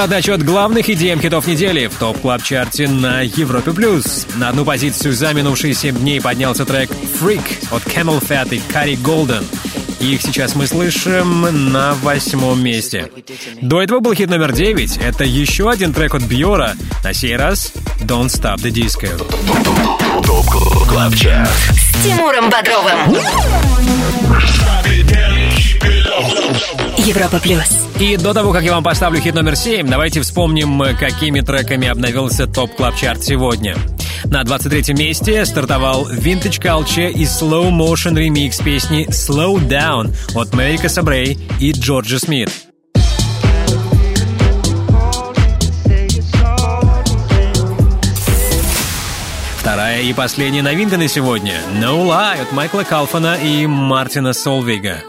Обратный 0.00 0.16
отсчет 0.16 0.42
главных 0.42 0.88
EDM-хитов 0.88 1.46
недели 1.46 1.86
в 1.86 1.94
Top 1.96 2.18
Club 2.22 2.42
Chart 2.42 2.80
е 2.80 2.88
на 2.88 3.20
Европе+. 3.20 3.70
плюс. 3.72 4.26
На 4.36 4.48
одну 4.48 4.64
позицию 4.64 5.12
за 5.12 5.34
минувшие 5.34 5.74
7 5.74 5.94
дней 5.94 6.22
поднялся 6.22 6.64
трек 6.64 6.88
«Freak» 7.20 7.42
от 7.70 7.82
CamelPhat 7.82 8.48
и 8.48 8.62
Cari 8.72 8.96
Golden. 8.96 9.44
Их 10.00 10.22
сейчас 10.22 10.54
мы 10.54 10.66
слышим 10.66 11.70
на 11.70 11.92
восьмом 11.96 12.64
месте. 12.64 13.10
До 13.60 13.82
этого 13.82 14.00
был 14.00 14.14
хит 14.14 14.30
номер 14.30 14.52
9. 14.52 14.96
Это 14.96 15.24
еще 15.24 15.68
один 15.68 15.92
трек 15.92 16.14
от 16.14 16.22
Бьора. 16.22 16.76
На 17.04 17.12
сей 17.12 17.36
раз 17.36 17.70
«Don't 18.00 18.28
Stop 18.28 18.56
the 18.56 18.70
Disco». 18.70 19.18
Top 20.24 20.46
Club 20.88 21.14
Chart. 21.14 21.50
С 21.50 22.02
Тимуром 22.02 22.48
Бодровым. 22.48 23.18
Европа 26.96 27.38
плюс. 27.38 27.89
И 28.00 28.16
до 28.16 28.32
того, 28.32 28.54
как 28.54 28.64
я 28.64 28.72
вам 28.72 28.82
поставлю 28.82 29.20
хит 29.20 29.34
номер 29.34 29.56
7, 29.56 29.86
давайте 29.86 30.22
вспомним, 30.22 30.82
какими 30.98 31.42
треками 31.42 31.86
обновился 31.86 32.46
топ 32.46 32.74
клаб 32.74 32.96
чарт 32.96 33.22
сегодня. 33.22 33.76
На 34.24 34.42
23 34.42 34.94
месте 34.94 35.44
стартовал 35.44 36.10
Vintage 36.10 36.62
Culture 36.62 37.12
и 37.12 37.24
Slow 37.24 37.70
Motion 37.70 38.18
ремикс 38.18 38.56
песни 38.60 39.06
Slow 39.10 39.58
Down 39.68 40.16
от 40.34 40.54
Мэрика 40.54 40.88
Сабрей 40.88 41.38
и 41.60 41.72
Джорджа 41.72 42.18
Смит. 42.18 42.50
Вторая 49.58 50.00
и 50.00 50.14
последняя 50.14 50.62
новинка 50.62 50.96
на 50.96 51.06
сегодня 51.06 51.60
No 51.82 52.06
Lie 52.06 52.40
от 52.40 52.52
Майкла 52.52 52.82
Калфана 52.82 53.36
и 53.36 53.66
Мартина 53.66 54.32
Солвига. 54.32 55.02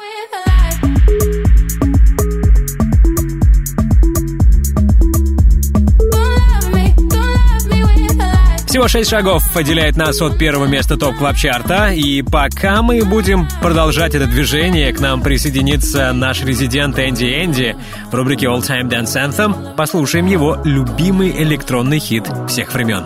Всего 8.71 8.87
шесть 8.87 9.09
шагов 9.09 9.43
отделяет 9.53 9.97
нас 9.97 10.21
от 10.21 10.37
первого 10.37 10.63
места 10.65 10.95
топ 10.95 11.17
клаб 11.17 11.35
чарта 11.35 11.89
и 11.89 12.21
пока 12.21 12.81
мы 12.81 13.03
будем 13.03 13.45
продолжать 13.61 14.15
это 14.15 14.27
движение, 14.27 14.93
к 14.93 15.01
нам 15.01 15.21
присоединится 15.21 16.13
наш 16.13 16.41
резидент 16.41 16.97
Энди 16.97 17.25
Энди 17.25 17.75
в 18.09 18.15
рубрике 18.15 18.45
All 18.45 18.61
Time 18.61 18.89
Dance 18.89 19.17
Anthem. 19.17 19.75
Послушаем 19.75 20.25
его 20.25 20.57
любимый 20.63 21.31
электронный 21.43 21.99
хит 21.99 22.23
всех 22.47 22.73
времен. 22.73 23.03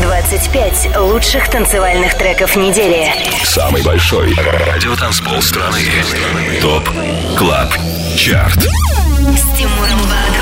25 0.00 0.96
лучших 0.96 1.50
танцевальных 1.50 2.16
треков 2.16 2.56
недели. 2.56 3.12
Самый 3.44 3.82
большой 3.82 4.34
радиотанцпол 4.34 5.42
страны. 5.42 5.82
Top 6.62 6.88
Club 7.36 7.68
Chart. 8.16 8.60
С 8.60 9.58
Тимуром 9.58 10.00
Бодровым. 10.00 10.35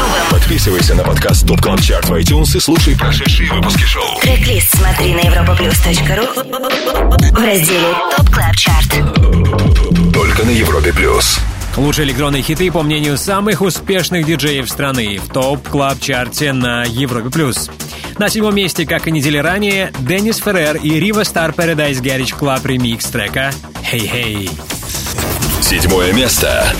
Подписывайся 0.44 0.94
на 0.94 1.02
подкаст 1.02 1.48
Top 1.48 1.58
Club 1.62 1.80
Chart 1.80 2.06
в 2.06 2.12
iTunes 2.12 2.54
и 2.54 2.60
слушай 2.60 2.94
прошедшие 2.94 3.50
выпуски 3.50 3.84
шоу. 3.84 4.20
Трек-лист 4.20 4.76
смотри 4.76 5.14
на 5.14 5.20
europaplus.ru 5.20 7.32
в 7.32 7.42
разделе 7.42 7.94
Top 8.14 8.28
Club 8.28 8.54
Chart. 8.54 8.90
Только 10.12 10.44
на 10.44 10.50
Европе 10.50 10.92
плюс. 10.92 11.40
Лучшие 11.78 12.08
электронные 12.08 12.42
хиты, 12.42 12.70
по 12.70 12.82
мнению 12.82 13.16
самых 13.16 13.62
успешных 13.62 14.26
диджеев 14.26 14.68
страны, 14.68 15.18
в 15.18 15.32
Top 15.32 15.66
Club 15.66 15.98
Chart 15.98 16.43
е 16.43 16.52
на 16.52 16.84
Европе+. 16.84 17.30
плюс. 17.30 17.70
На 18.18 18.28
седьмом 18.28 18.54
месте, 18.54 18.84
как 18.84 19.08
и 19.08 19.10
недели 19.10 19.38
ранее, 19.38 19.94
Dennis 20.00 20.36
Ferrer 20.36 20.76
и 20.76 21.00
Riva 21.00 21.22
Starr 21.22 21.54
Paradise 21.54 22.02
Garage 22.02 22.38
Club 22.38 22.68
ремикс 22.68 23.06
трека 23.06 23.50
«Hey 23.90 24.12
Hey». 24.12 24.50
Седьмое 25.62 26.12
место. 26.12 26.70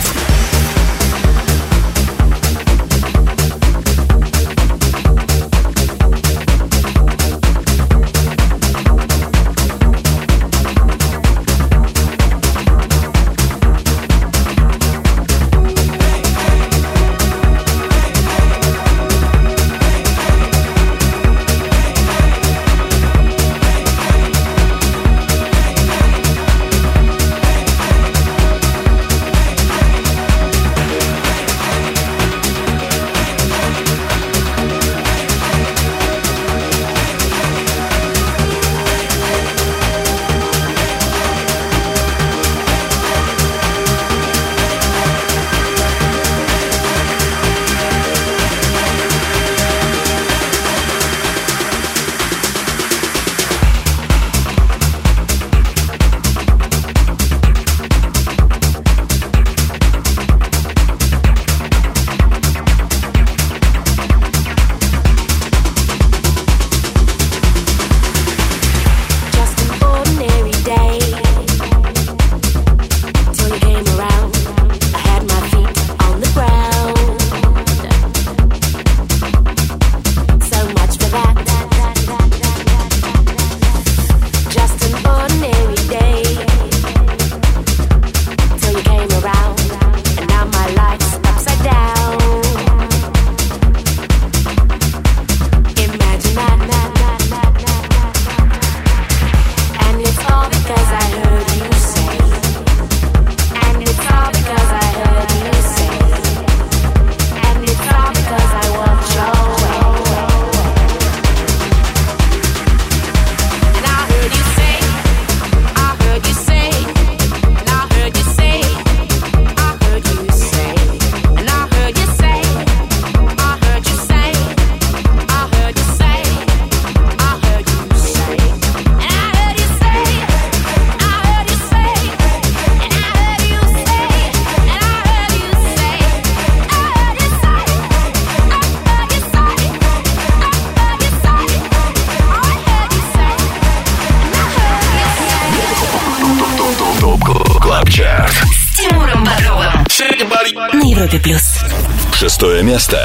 шестое 152.44 152.62
место. 152.62 152.98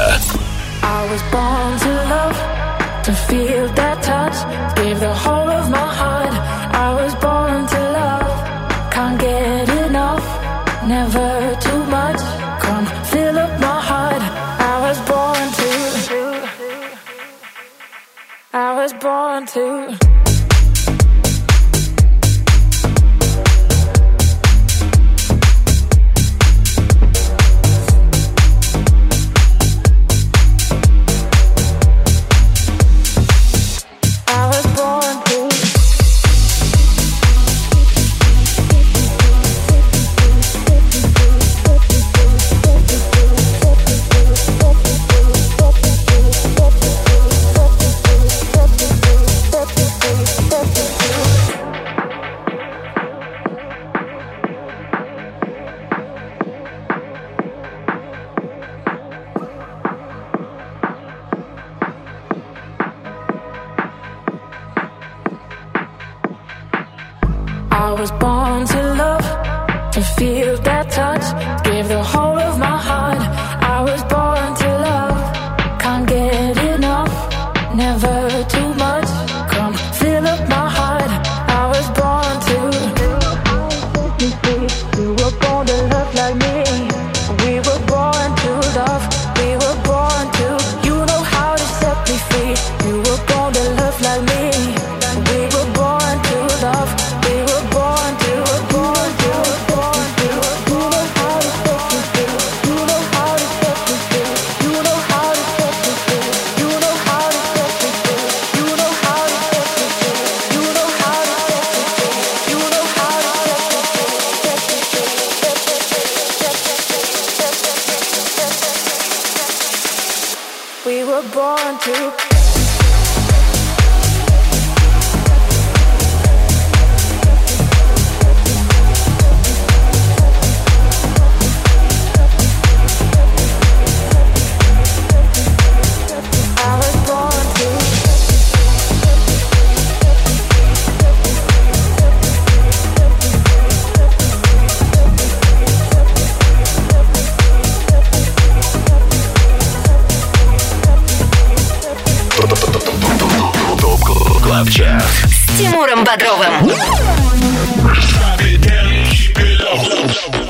I 0.82 1.08
was 1.10 1.22
born 1.32 1.78
to 1.78 1.92
love, 2.12 2.36
to 3.04 3.12
feel 3.26 3.68
that 3.74 4.02
touch, 4.02 4.36
give 4.76 5.00
the 5.00 5.14
whole 5.14 5.39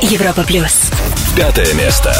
Европа 0.02 0.42
плюс. 0.42 0.90
Пятое 1.36 1.72
место. 1.74 2.12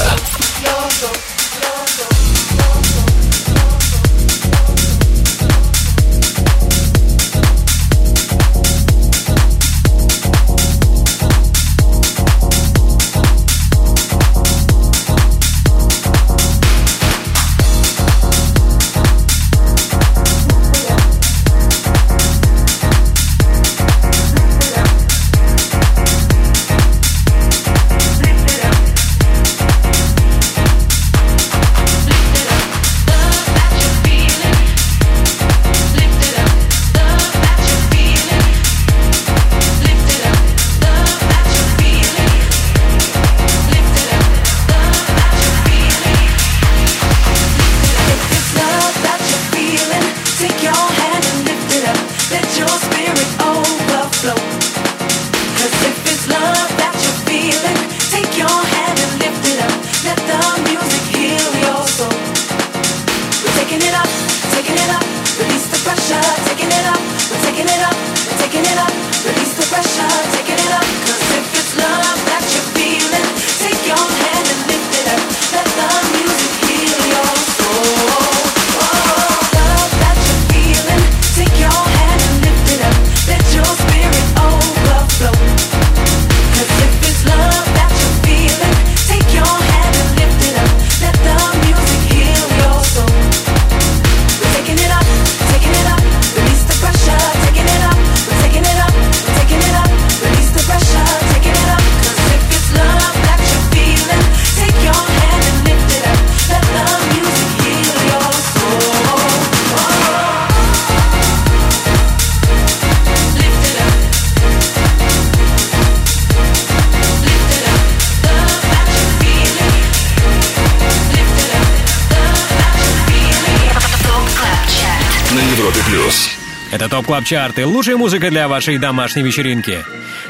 Это 127.20 127.26
Top 127.26 127.26
Club 127.26 127.26
Chart 127.26 127.58
и 127.58 127.64
лучшая 127.64 127.96
музыка 127.96 128.30
для 128.30 128.48
вашей 128.48 128.78
домашней 128.78 129.22
вечеринки. 129.22 129.84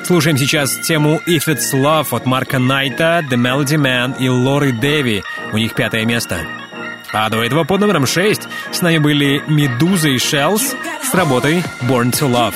Слушаем 0.04 0.36
сейчас 0.36 0.76
тему 0.78 1.20
If 1.26 1.46
It's 1.46 1.72
Love 1.72 2.08
от 2.10 2.26
Марка 2.26 2.58
Найта, 2.58 3.24
The 3.30 3.36
Melody 3.36 3.76
Man 3.76 4.16
и 4.18 4.28
Лори 4.28 4.72
Дэви. 4.72 5.22
У 5.52 5.58
них 5.58 5.74
пятое 5.74 6.04
место. 6.04 6.46
А 7.12 7.28
до 7.28 7.42
этого 7.42 7.64
под 7.64 7.80
номером 7.80 8.06
6 8.06 8.42
с 8.72 8.80
нами 8.82 8.98
были 8.98 9.42
Медуза 9.46 10.08
и 10.08 10.16
Shells 10.16 10.74
с 11.02 11.14
работой 11.14 11.62
Born 11.82 12.12
to 12.12 12.28
Love. 12.30 12.54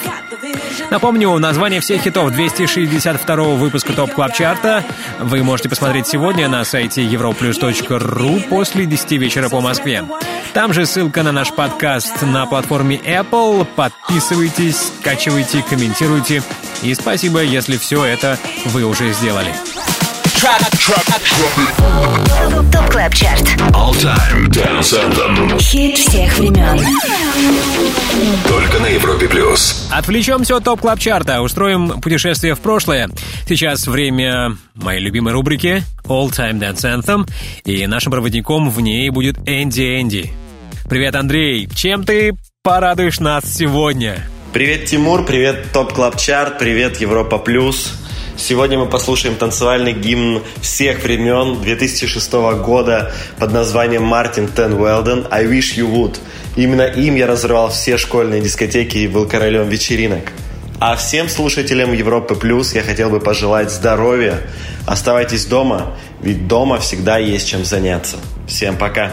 Напомню, 0.90 1.36
название 1.39 1.81
всех 1.81 2.02
хитов 2.02 2.32
262 2.32 3.36
выпуска 3.36 3.93
Top 3.93 4.12
Club 4.12 4.35
Chart 4.35 4.76
а 4.76 4.85
вы 5.20 5.43
можете 5.43 5.69
посмотреть 5.69 6.06
сегодня 6.06 6.48
на 6.48 6.65
сайте 6.65 7.05
europlus.ru 7.05 8.48
после 8.48 8.86
10 8.86 9.12
вечера 9.12 9.48
по 9.48 9.61
Москве. 9.61 10.05
Там 10.55 10.72
же 10.72 10.86
ссылка 10.86 11.24
на 11.24 11.32
наш 11.32 11.52
подкаст 11.52 12.22
на 12.22 12.47
платформе 12.47 12.97
Apple. 12.97 13.66
Подписывайтесь, 13.74 14.93
скачивайте, 15.01 15.64
комментируйте. 15.68 16.44
И 16.82 16.94
спасибо, 16.94 17.43
если 17.43 17.76
все 17.76 18.05
это 18.05 18.39
вы 18.66 18.85
уже 18.85 19.12
сделали. 19.12 19.52
Top 22.70 22.90
Club 22.90 23.15
Chart. 23.15 23.43
All 23.72 23.93
Time 23.94 24.47
Dance 24.48 24.94
Anthem. 24.94 25.59
Хит 25.59 25.98
всех 25.98 26.39
времен. 26.39 26.78
Только 28.47 28.78
на 28.78 28.86
Европе 28.86 29.26
плюс. 29.26 29.89
Отвлечемся 29.90 30.56
от 30.56 30.64
Top 30.65 30.81
Club 30.81 31.01
Chart 31.01 31.29
а, 31.29 31.40
устроим 31.40 32.01
путешествие 32.01 32.55
в 32.55 32.60
прошлое. 32.60 33.10
Сейчас 33.48 33.89
время 33.89 34.56
моей 34.74 35.01
любимой 35.01 35.32
рубрики 35.32 35.82
All 36.05 36.31
Time 36.31 36.60
Dance 36.60 36.85
Anthem, 36.85 37.28
и 37.64 37.86
нашим 37.89 38.12
проводником 38.12 38.70
в 38.70 38.81
ней 38.81 39.10
будет 39.10 39.36
Энди 39.47 40.01
Энди. 40.01 40.44
Привет, 40.86 41.15
Андрей! 41.15 41.66
Чем 41.74 42.05
ты 42.05 42.35
порадуешь 42.62 43.19
нас 43.19 43.44
сегодня? 43.47 44.19
Привет, 44.52 44.85
Тимур, 44.85 45.24
привет, 45.24 45.73
Top 45.73 45.94
Club 45.94 46.19
Chart, 46.19 46.59
привет, 46.59 47.01
Европа 47.01 47.39
Плюс. 47.39 47.94
Сегодня 48.36 48.78
мы 48.78 48.86
послушаем 48.86 49.35
танцевальный 49.36 49.94
гимн 49.94 50.43
всех 50.61 51.02
времен 51.02 51.62
2006 51.62 52.32
года 52.62 53.12
под 53.39 53.52
названием 53.52 54.02
Martijn 54.02 54.47
ten 54.47 54.74
Velden 54.74 55.27
«I 55.31 55.47
Wish 55.47 55.78
You 55.78 55.90
Would». 55.90 56.19
Именно 56.55 56.82
им 56.82 57.15
я 57.15 57.27
разрывал 57.27 57.70
все 57.70 57.97
школьные 57.97 58.43
дискотеки 58.43 58.98
и 58.98 59.09
был 59.09 59.27
королем 59.27 59.66
вечеринок. 59.70 60.32
А 60.81 60.97
всем 60.97 61.31
слушателям 61.31 61.94
Европы 61.94 62.35
Плюс 62.35 62.74
я 62.74 62.82
хотел 62.82 63.09
бы 63.09 63.20
пожелать 63.20 63.70
здоровья. 63.70 64.43
Оставайтесь 64.86 65.47
дома, 65.47 65.97
ведь 66.20 66.47
дома 66.47 66.78
всегда 66.78 67.16
есть 67.16 67.48
чем 67.48 67.65
заняться. 67.65 68.19
Всем 68.47 68.77
пока. 68.77 69.12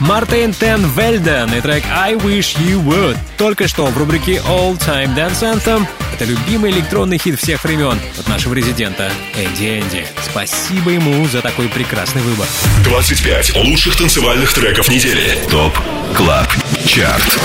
Martijn 0.00 0.52
ten 0.52 0.84
Velden 0.96 1.54
и 1.54 1.60
трек 1.60 1.84
I 1.86 2.14
Wish 2.14 2.58
You 2.58 2.84
Would. 2.84 3.16
Только 3.38 3.66
что 3.66 3.86
в 3.86 3.96
рубрике 3.96 4.42
All 4.46 4.78
Time 4.78 5.14
Dance 5.16 5.42
Anthem. 5.42 5.86
Это 6.18 6.24
любимый 6.24 6.70
электронный 6.70 7.18
хит 7.18 7.38
всех 7.38 7.62
времен 7.64 8.00
от 8.18 8.26
нашего 8.26 8.54
резидента 8.54 9.12
Энди 9.36 9.80
Энди. 9.80 10.06
Спасибо 10.24 10.90
ему 10.90 11.26
за 11.28 11.42
такой 11.42 11.68
прекрасный 11.68 12.22
выбор. 12.22 12.46
25 12.84 13.54
лучших 13.56 13.96
танцевальных 13.96 14.50
треков 14.54 14.88
недели. 14.88 15.38
Top 15.50 15.76
Club 16.16 16.50
Chart. 16.86 17.38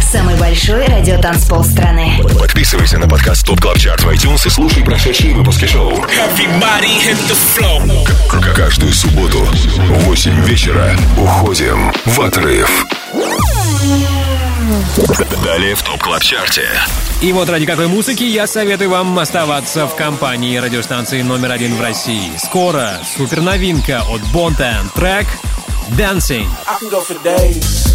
Самый 0.00 0.36
большой 0.36 0.86
радиотанцпол 0.86 1.64
страны. 1.64 2.20
Подписывайся 2.38 2.98
на 2.98 3.08
подкаст 3.08 3.44
Top 3.46 3.60
Club 3.60 3.78
Chart 3.78 4.04
в 4.04 4.08
iTunes 4.08 4.46
и 4.46 4.50
слушай 4.50 4.84
прошедшие 4.84 5.34
выпуски 5.34 5.64
шоу. 5.66 5.90
Everybody 5.94 6.96
hit 7.02 7.18
the 7.28 7.36
floor. 7.56 8.06
К- 8.28 8.54
Каждую 8.54 8.92
субботу 8.92 9.40
в 9.40 10.04
8 10.04 10.40
вечера 10.44 10.96
уходим 11.18 11.92
в 12.06 12.20
отрыв. 12.20 12.86
Далее 15.44 15.74
в 15.74 15.82
Top 15.82 16.02
Club 16.02 16.22
Chart 16.22 16.55
е. 16.55 16.68
И 17.20 17.32
вот 17.32 17.48
ради 17.48 17.66
какой 17.66 17.86
музыки 17.86 18.24
я 18.24 18.46
советую 18.46 18.90
вам 18.90 19.18
оставаться 19.18 19.86
в 19.86 19.94
компании 19.94 20.56
радиостанции 20.56 21.22
номер 21.22 21.52
один 21.52 21.74
в 21.76 21.80
России. 21.80 22.32
Скоро 22.38 22.98
суперновинка 23.16 24.02
от 24.08 24.22
Bontan, 24.32 24.90
трек 24.94 25.26
Dancing. 25.90 26.48
I 26.66 26.78
can 26.80 26.90
go 26.90 27.02
for 27.02 27.22
days. 27.22 27.93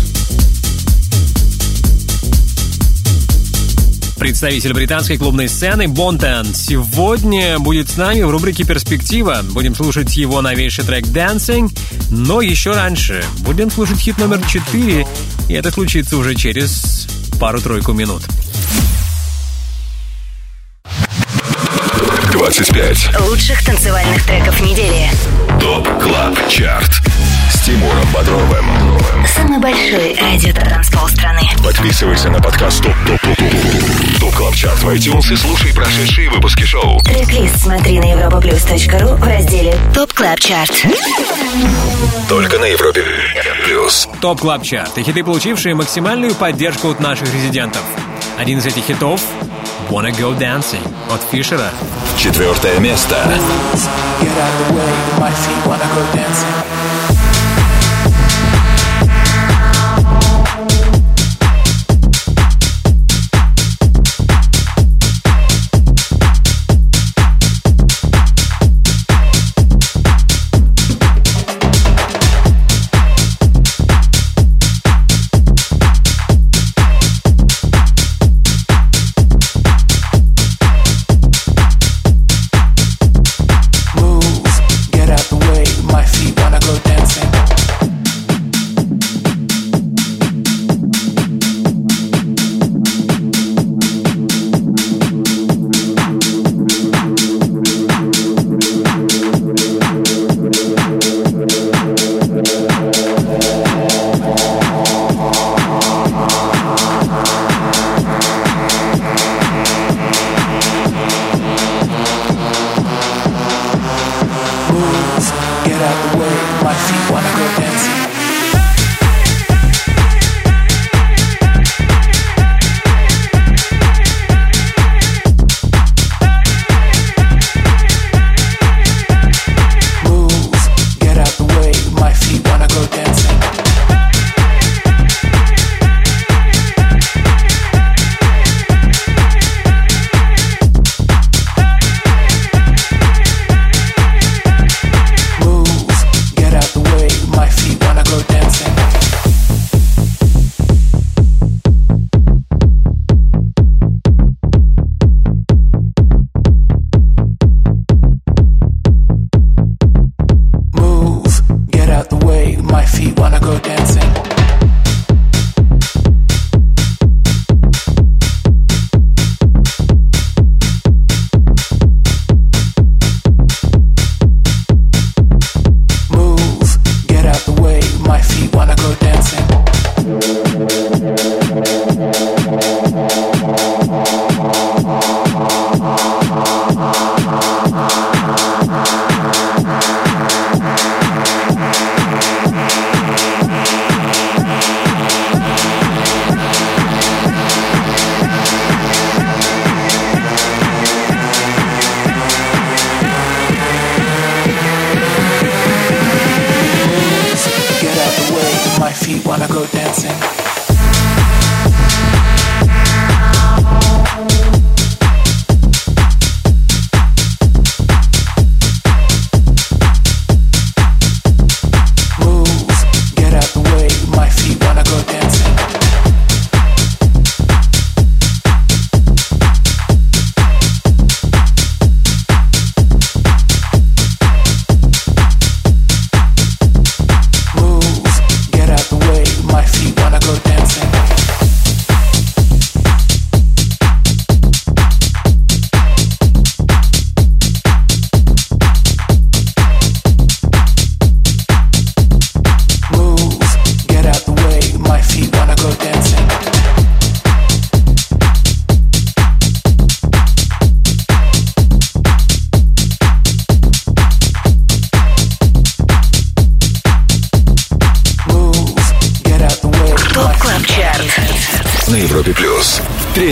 Представитель 4.20 4.74
британской 4.74 5.18
клубной 5.18 5.48
сцены 5.48 5.88
Bontan, 5.88 6.53
сегодня 6.54 7.58
будет 7.58 7.90
с 7.90 7.98
нами 7.98 8.22
в 8.22 8.30
рубрике 8.30 8.66
«Перспектива». 8.66 9.40
Будем 9.52 9.74
слушать 9.74 10.16
его 10.18 10.41
новейший 10.41 10.84
трек 10.84 11.06
«Dancing», 11.06 11.72
но 12.12 12.41
еще 12.41 12.72
раньше 12.72 13.24
будем 13.40 13.72
слушать 13.72 13.98
хит 14.00 14.18
номер 14.18 14.41
4, 14.46 15.08
и 15.48 15.54
это 15.54 15.72
случится 15.72 16.18
уже 16.18 16.36
через 16.36 17.08
пару-тройку 17.40 17.94
минут. 17.94 18.24
25. 22.34 23.22
Лучших 23.22 23.66
танцевальных 23.66 24.24
треков 24.26 24.60
недели. 24.62 25.10
Top 25.61 25.88
Club 26.02 26.49
Chart 26.49 27.02
Тимуром 27.70 28.08
Бодровым. 28.12 28.66
Самый 29.28 29.60
большой 29.60 30.18
радио-танцпол 30.20 31.07
страны. 31.08 31.41
Подписывайся 31.64 32.32
на 32.32 32.41
подкаст 32.41 32.82
Top 32.82 32.95
Top 33.06 33.22
Top 33.22 33.38
Top 33.38 34.20
Top 34.20 34.36
Club 34.36 34.56
Chart 34.56 34.80
в 34.80 34.90
iTunes 34.90 35.32
и 35.32 35.36
слушай 35.36 35.72
прошедшие 35.72 36.32
выпуски 36.32 36.64
шоу. 36.64 37.00
Трек-лист 37.02 37.62
смотри 37.62 38.00
на 38.00 38.06
europaplus.ru 38.06 39.18
в 39.18 39.24
разделе 39.24 39.78
Top 39.94 40.11
Club 40.14 40.40
Chart. 40.40 40.74
Только 42.28 42.58
на 42.58 42.66
Европе 42.66 43.04
Плюс. 43.64 44.10
Top 44.20 44.40
Club 44.40 44.64
Chart 44.64 44.98
и 44.98 45.04
хиты, 45.04 45.24
получившие 45.24 45.76
максимальную 45.76 46.34
поддержку 46.34 46.90
от 46.90 47.00
наших 47.00 47.32
резидентов. 47.32 47.84
Один 48.40 48.58
из 48.58 48.66
этих 48.66 48.86
хитов 48.86 49.22
«Wanna 49.90 50.10
Go 50.10 50.36
Dancing» 50.36 50.82
от 51.14 51.22
Фишера. 51.32 51.70
Четвертое 52.18 52.80
место. 52.80 53.16
Get 54.22 54.32
out 54.32 54.60
of 54.60 54.68
the 54.70 54.74
way, 54.74 55.20
my 55.20 55.30
feet 55.30 55.68
wanna 55.68 55.86
go 55.94 56.02
dancing. 56.16 56.99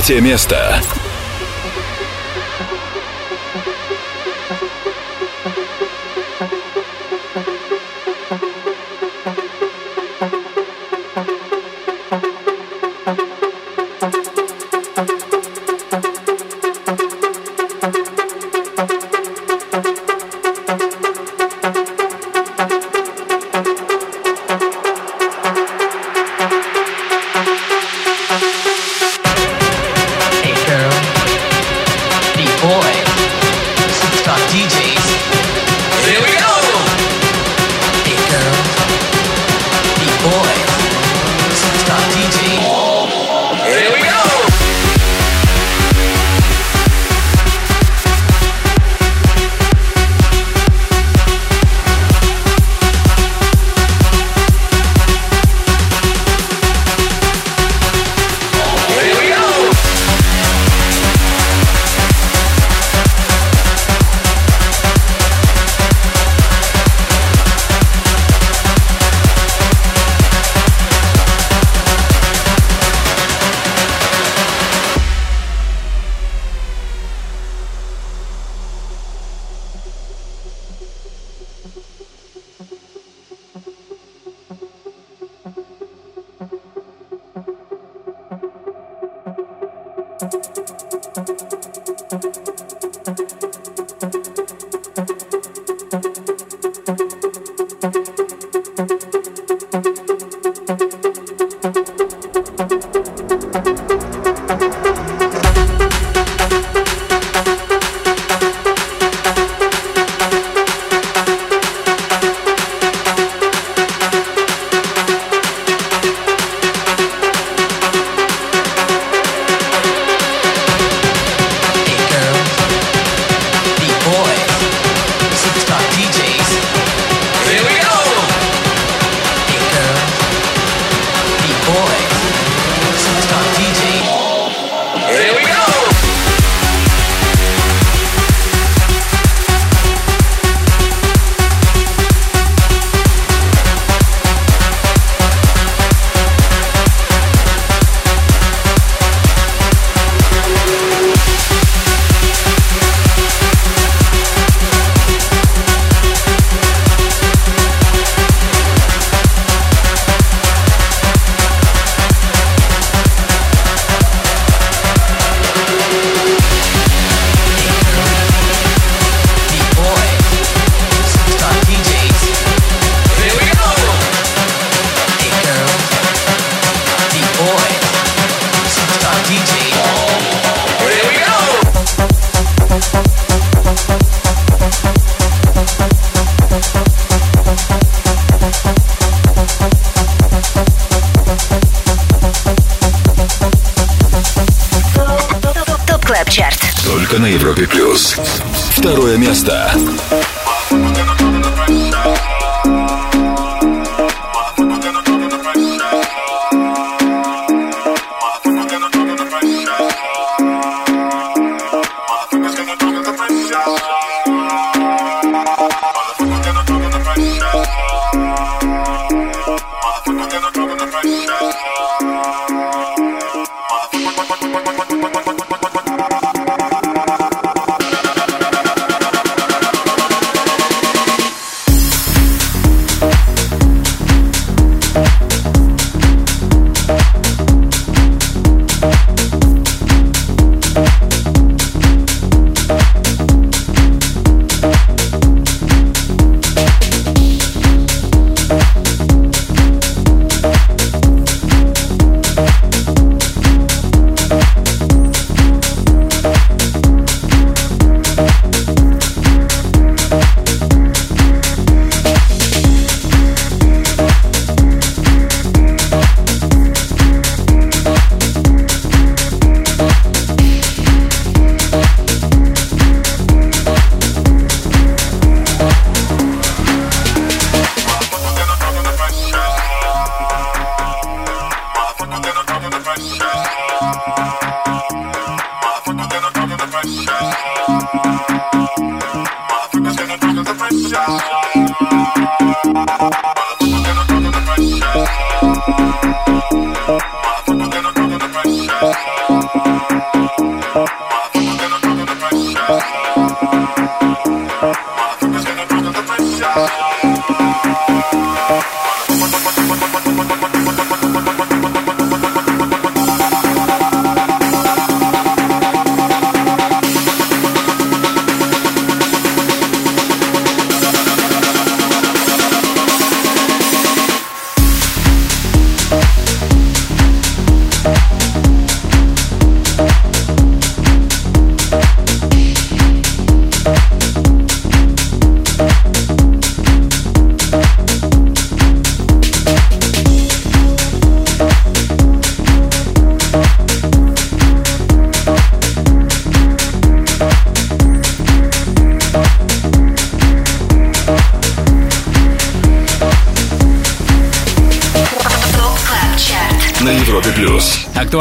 Третье 0.07 0.21
место. 0.21 0.66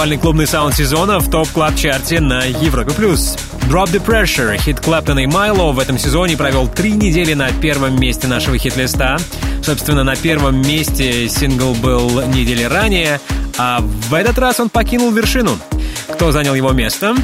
Актуальный 0.06 0.22
клубный 0.22 0.46
саунд 0.46 0.76
сезона 0.76 1.18
в 1.18 1.28
Top 1.28 1.49
Club 1.49 1.78
Chart 1.78 2.13
е 2.13 2.20
на 2.20 2.44
Европе+. 2.44 2.92
плюс. 2.92 3.36
Drop 3.68 3.86
the 3.86 4.00
Pressure, 4.00 4.56
хит 4.56 4.78
Клэптона 4.78 5.18
и 5.18 5.26
Майло 5.26 5.72
в 5.72 5.80
этом 5.80 5.98
сезоне 5.98 6.36
провел 6.36 6.68
три 6.68 6.92
недели 6.92 7.34
на 7.34 7.50
первом 7.50 7.98
месте 7.98 8.28
нашего 8.28 8.56
хит-листа. 8.56 9.16
Собственно, 9.64 10.04
на 10.04 10.14
первом 10.14 10.62
месте 10.62 11.28
сингл 11.28 11.74
был 11.74 12.22
недели 12.28 12.62
ранее, 12.62 13.20
а 13.58 13.80
в 13.80 14.14
этот 14.14 14.38
раз 14.38 14.60
он 14.60 14.68
покинул 14.68 15.10
вершину. 15.10 15.58
Кто 16.12 16.30
занял 16.30 16.54
его 16.54 16.70
место? 16.70 17.16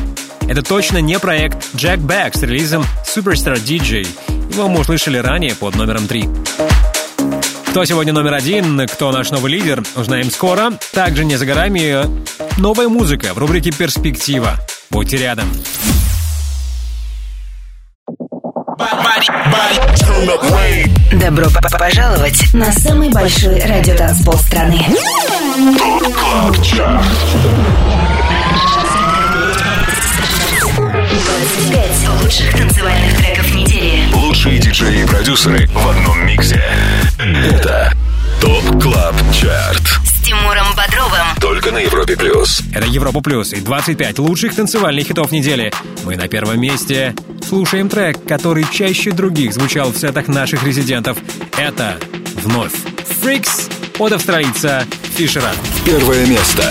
Это 0.49 0.65
точно 0.65 0.99
не 0.99 1.21
проект 1.21 1.59
Jack 1.75 1.99
Back 1.99 2.37
с 2.37 2.43
релизом 2.43 2.85
Superstar 3.07 3.63
DJ. 3.63 4.09
Его 4.53 4.69
мы 4.69 4.81
услышали 4.81 5.19
ранее 5.19 5.55
под 5.55 5.77
номером 5.77 6.09
3. 6.09 6.29
Кто 7.73 7.85
сегодня 7.87 8.13
номер 8.13 8.35
один, 8.35 8.87
кто 8.87 9.13
наш 9.13 9.31
новый 9.31 9.53
лидер, 9.53 9.83
узнаем 9.97 10.31
скоро. 10.31 10.73
Также 10.93 11.25
не 11.25 11.37
за 11.37 11.47
горами 11.47 12.22
новая 12.59 12.89
музыка 12.89 13.35
в 13.35 13.39
рубрике 13.39 13.71
«Перспектива». 13.71 14.59
Будьте 14.91 15.17
рядом. 15.17 15.49
Добро 21.13 21.47
пожаловать 21.79 22.53
на 22.55 22.73
самый 22.73 23.11
большой 23.11 23.61
радиотанцпол 23.61 24.35
страны. 24.35 24.85
Пять 31.71 32.09
лучших 32.23 32.57
танцевальных 32.57 33.17
треков 33.19 33.55
недели. 33.55 34.13
Лучшие 34.15 34.59
диджеи 34.59 35.03
и 35.03 35.07
продюсеры 35.07 35.67
в 35.69 35.89
одном 35.89 36.27
миксе. 36.27 36.62
Европе 42.03 42.17
плюс. 42.17 42.61
Это 42.75 42.87
Европа 42.87 43.21
Плюс 43.21 43.53
и 43.53 43.61
25 43.61 44.19
лучших 44.19 44.57
танцевальных 44.57 45.07
хитов 45.07 45.31
недели. 45.31 45.73
Мы 46.05 46.17
на 46.17 46.27
первом 46.27 46.61
месте. 46.61 47.15
Слушаем 47.49 47.89
трек, 47.89 48.25
который 48.27 48.65
чаще 48.73 49.13
других 49.13 49.55
звучал 49.55 49.93
в 49.93 49.97
сетах 49.97 50.27
наших 50.27 50.65
резидентов. 50.65 51.17
Это 51.57 51.99
вновь 52.43 52.73
Freaks 53.23 53.71
от 54.01 54.11
австралийца 54.11 54.85
Фишера. 55.17 55.53
Первое 55.87 56.27
место. 56.27 56.65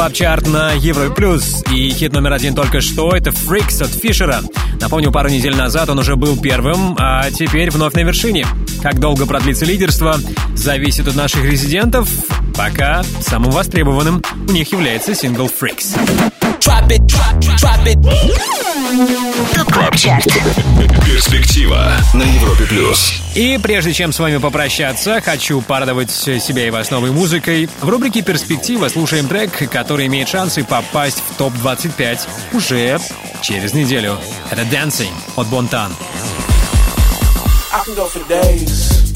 Club 0.00 0.14
Chart 0.14 0.46
на 0.46 0.72
Евро 0.72 1.10
Плюс. 1.10 1.62
И 1.70 1.90
хит 1.90 2.14
номер 2.14 2.32
один 2.32 2.54
только 2.54 2.80
что— 2.80 3.10
это 3.14 3.28
Freaks 3.28 3.84
от 3.84 3.90
Фишера. 3.90 4.40
Напомню, 4.80 5.12
пару 5.12 5.28
недель 5.28 5.54
назад 5.54 5.90
он 5.90 5.98
уже 5.98 6.16
был 6.16 6.38
первым, 6.40 6.96
а 6.98 7.30
теперь 7.30 7.70
вновь 7.70 7.92
на 7.92 8.00
вершине. 8.00 8.46
Как 8.82 8.98
долго 8.98 9.26
продлится 9.26 9.66
лидерство, 9.66 10.16
зависит 10.54 11.06
от 11.06 11.16
наших 11.16 11.44
резидентов. 11.44 12.08
Пока 12.56 13.02
самым 13.20 13.50
востребованным 13.50 14.22
у 14.48 14.52
них 14.52 14.72
является 14.72 15.14
сингл 15.14 15.50
Freaks. 15.50 15.94
Перспектива 21.04 21.92
на 22.14 22.22
Европе 22.22 22.64
плюс. 22.64 23.19
И 23.34 23.58
прежде 23.62 23.92
чем 23.92 24.12
с 24.12 24.18
вами 24.18 24.38
попрощаться, 24.38 25.20
хочу 25.20 25.60
порадовать 25.60 26.10
себя 26.10 26.66
и 26.66 26.70
вас 26.70 26.90
новой 26.90 27.12
музыкой. 27.12 27.68
В 27.80 27.88
рубрике 27.88 28.22
«Перспектива» 28.22 28.88
слушаем 28.88 29.28
трек, 29.28 29.70
который 29.70 30.06
имеет 30.06 30.28
шансы 30.28 30.64
попасть 30.64 31.22
в 31.30 31.36
топ-25 31.36 32.20
уже 32.52 32.98
через 33.40 33.72
неделю. 33.72 34.18
Это 34.50 34.62
«Dancing» 34.62 35.12
от 35.36 35.46
Бонтан. 35.46 35.92
I. 37.72 39.09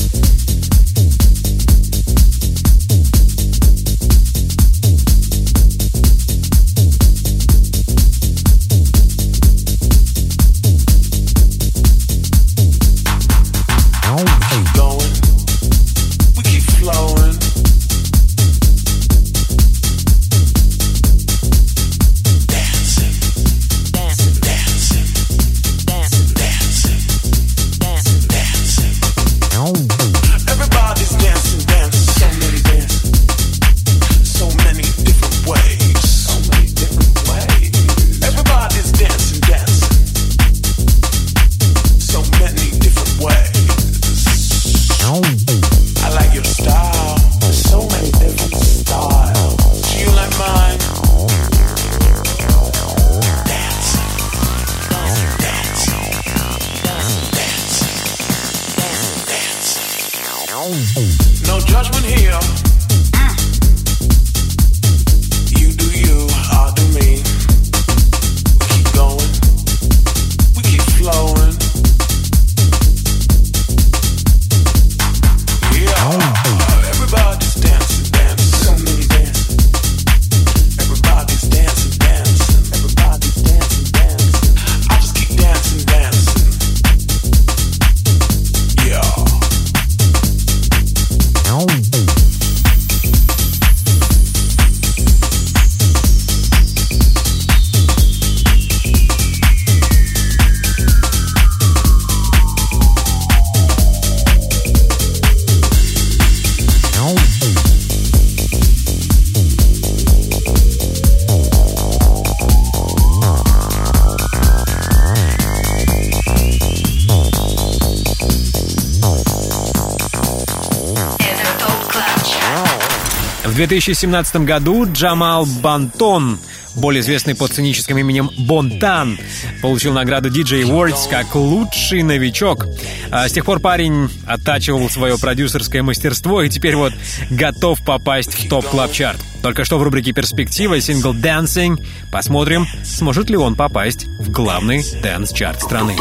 2017 123.80 124.36
году 124.42 124.86
Джамал 124.86 125.46
Бантон, 125.46 126.38
более 126.76 127.00
известный 127.00 127.34
под 127.34 127.50
сценическим 127.50 127.98
именем 127.98 128.30
Bontan, 128.38 129.18
получил 129.62 129.92
награду 129.92 130.28
DJ 130.28 130.62
Awards 130.62 131.10
как 131.10 131.34
лучший 131.34 132.04
новичок. 132.04 132.66
А 133.10 133.28
с 133.28 133.32
тех 133.32 133.44
пор 133.44 133.58
парень 133.58 134.08
оттачивал 134.28 134.88
свое 134.88 135.18
продюсерское 135.18 135.82
мастерство 135.82 136.42
и 136.42 136.48
теперь 136.48 136.76
вот 136.76 136.92
готов 137.30 137.84
попасть 137.84 138.34
в 138.34 138.48
Top 138.48 138.64
Club 138.64 138.92
Chart 138.92 139.20
Только 139.42 139.64
что 139.64 139.78
в 139.78 139.82
рубрике 139.82 140.12
«Перспектива» 140.12 140.80
сингл 140.80 141.12
«Dancing». 141.12 141.84
Посмотрим, 142.12 142.68
сможет 142.84 143.28
ли 143.28 143.36
он 143.36 143.56
попасть 143.56 144.06
в 144.20 144.30
главный 144.30 144.84
dance 145.02 145.28
-чарт 145.28 145.60
страны. 145.60 145.96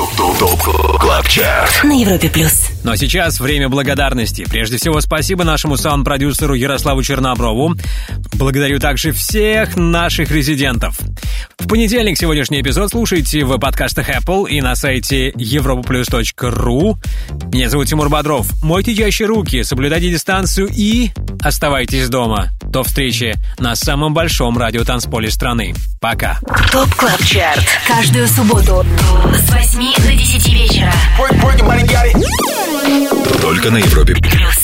На 1.84 2.00
Европе 2.00 2.30
Плюс. 2.30 2.73
Ну 2.84 2.92
а 2.92 2.98
сейчас 2.98 3.40
время 3.40 3.70
благодарности. 3.70 4.46
Прежде 4.50 4.78
всего, 4.78 5.00
спасибо 5.00 5.46
нашему 5.46 5.78
саунд-продюсеру 5.78 6.54
Ярославу 6.54 7.02
Черноброву. 7.02 7.76
Благодарю 8.34 8.80
также 8.80 9.14
всех 9.14 9.78
наших 9.78 10.32
резидентов. 10.32 11.00
В 11.58 11.68
понедельник 11.68 12.18
сегодняшний 12.18 12.60
эпизод 12.60 12.90
слушайте 12.90 13.46
в 13.46 13.58
подкастах 13.58 14.10
Apple 14.10 14.50
и 14.50 14.60
на 14.60 14.76
сайте 14.76 15.30
europaplus.ru. 15.30 16.98
Меня 17.54 17.70
зовут 17.70 17.88
Тимур 17.88 18.10
Бодров. 18.10 18.52
Мойте 18.62 18.94
чаще 18.96 19.26
руки, 19.26 19.64
соблюдайте 19.64 20.10
дистанцию 20.10 20.68
и 20.70 21.12
оставайтесь 21.42 22.10
дома. 22.10 22.50
До 22.64 22.84
встречи 22.84 23.36
на 23.60 23.76
самом 23.76 24.14
большом 24.14 24.58
радиотанцполе 24.58 25.32
страны. 25.32 25.74
Пока. 26.02 26.40
ТОП 26.72 26.94
КЛАБ 26.96 27.24
ЧАРТ 27.24 27.64
Каждую 27.88 28.28
субботу 28.28 28.86
с 29.34 29.52
8 29.52 30.04
до 30.04 30.14
10 30.14 30.54
вечера 30.54 30.94
Только 33.42 33.72
на 33.72 33.78
Европе 33.78 34.14
плюс. 34.16 34.63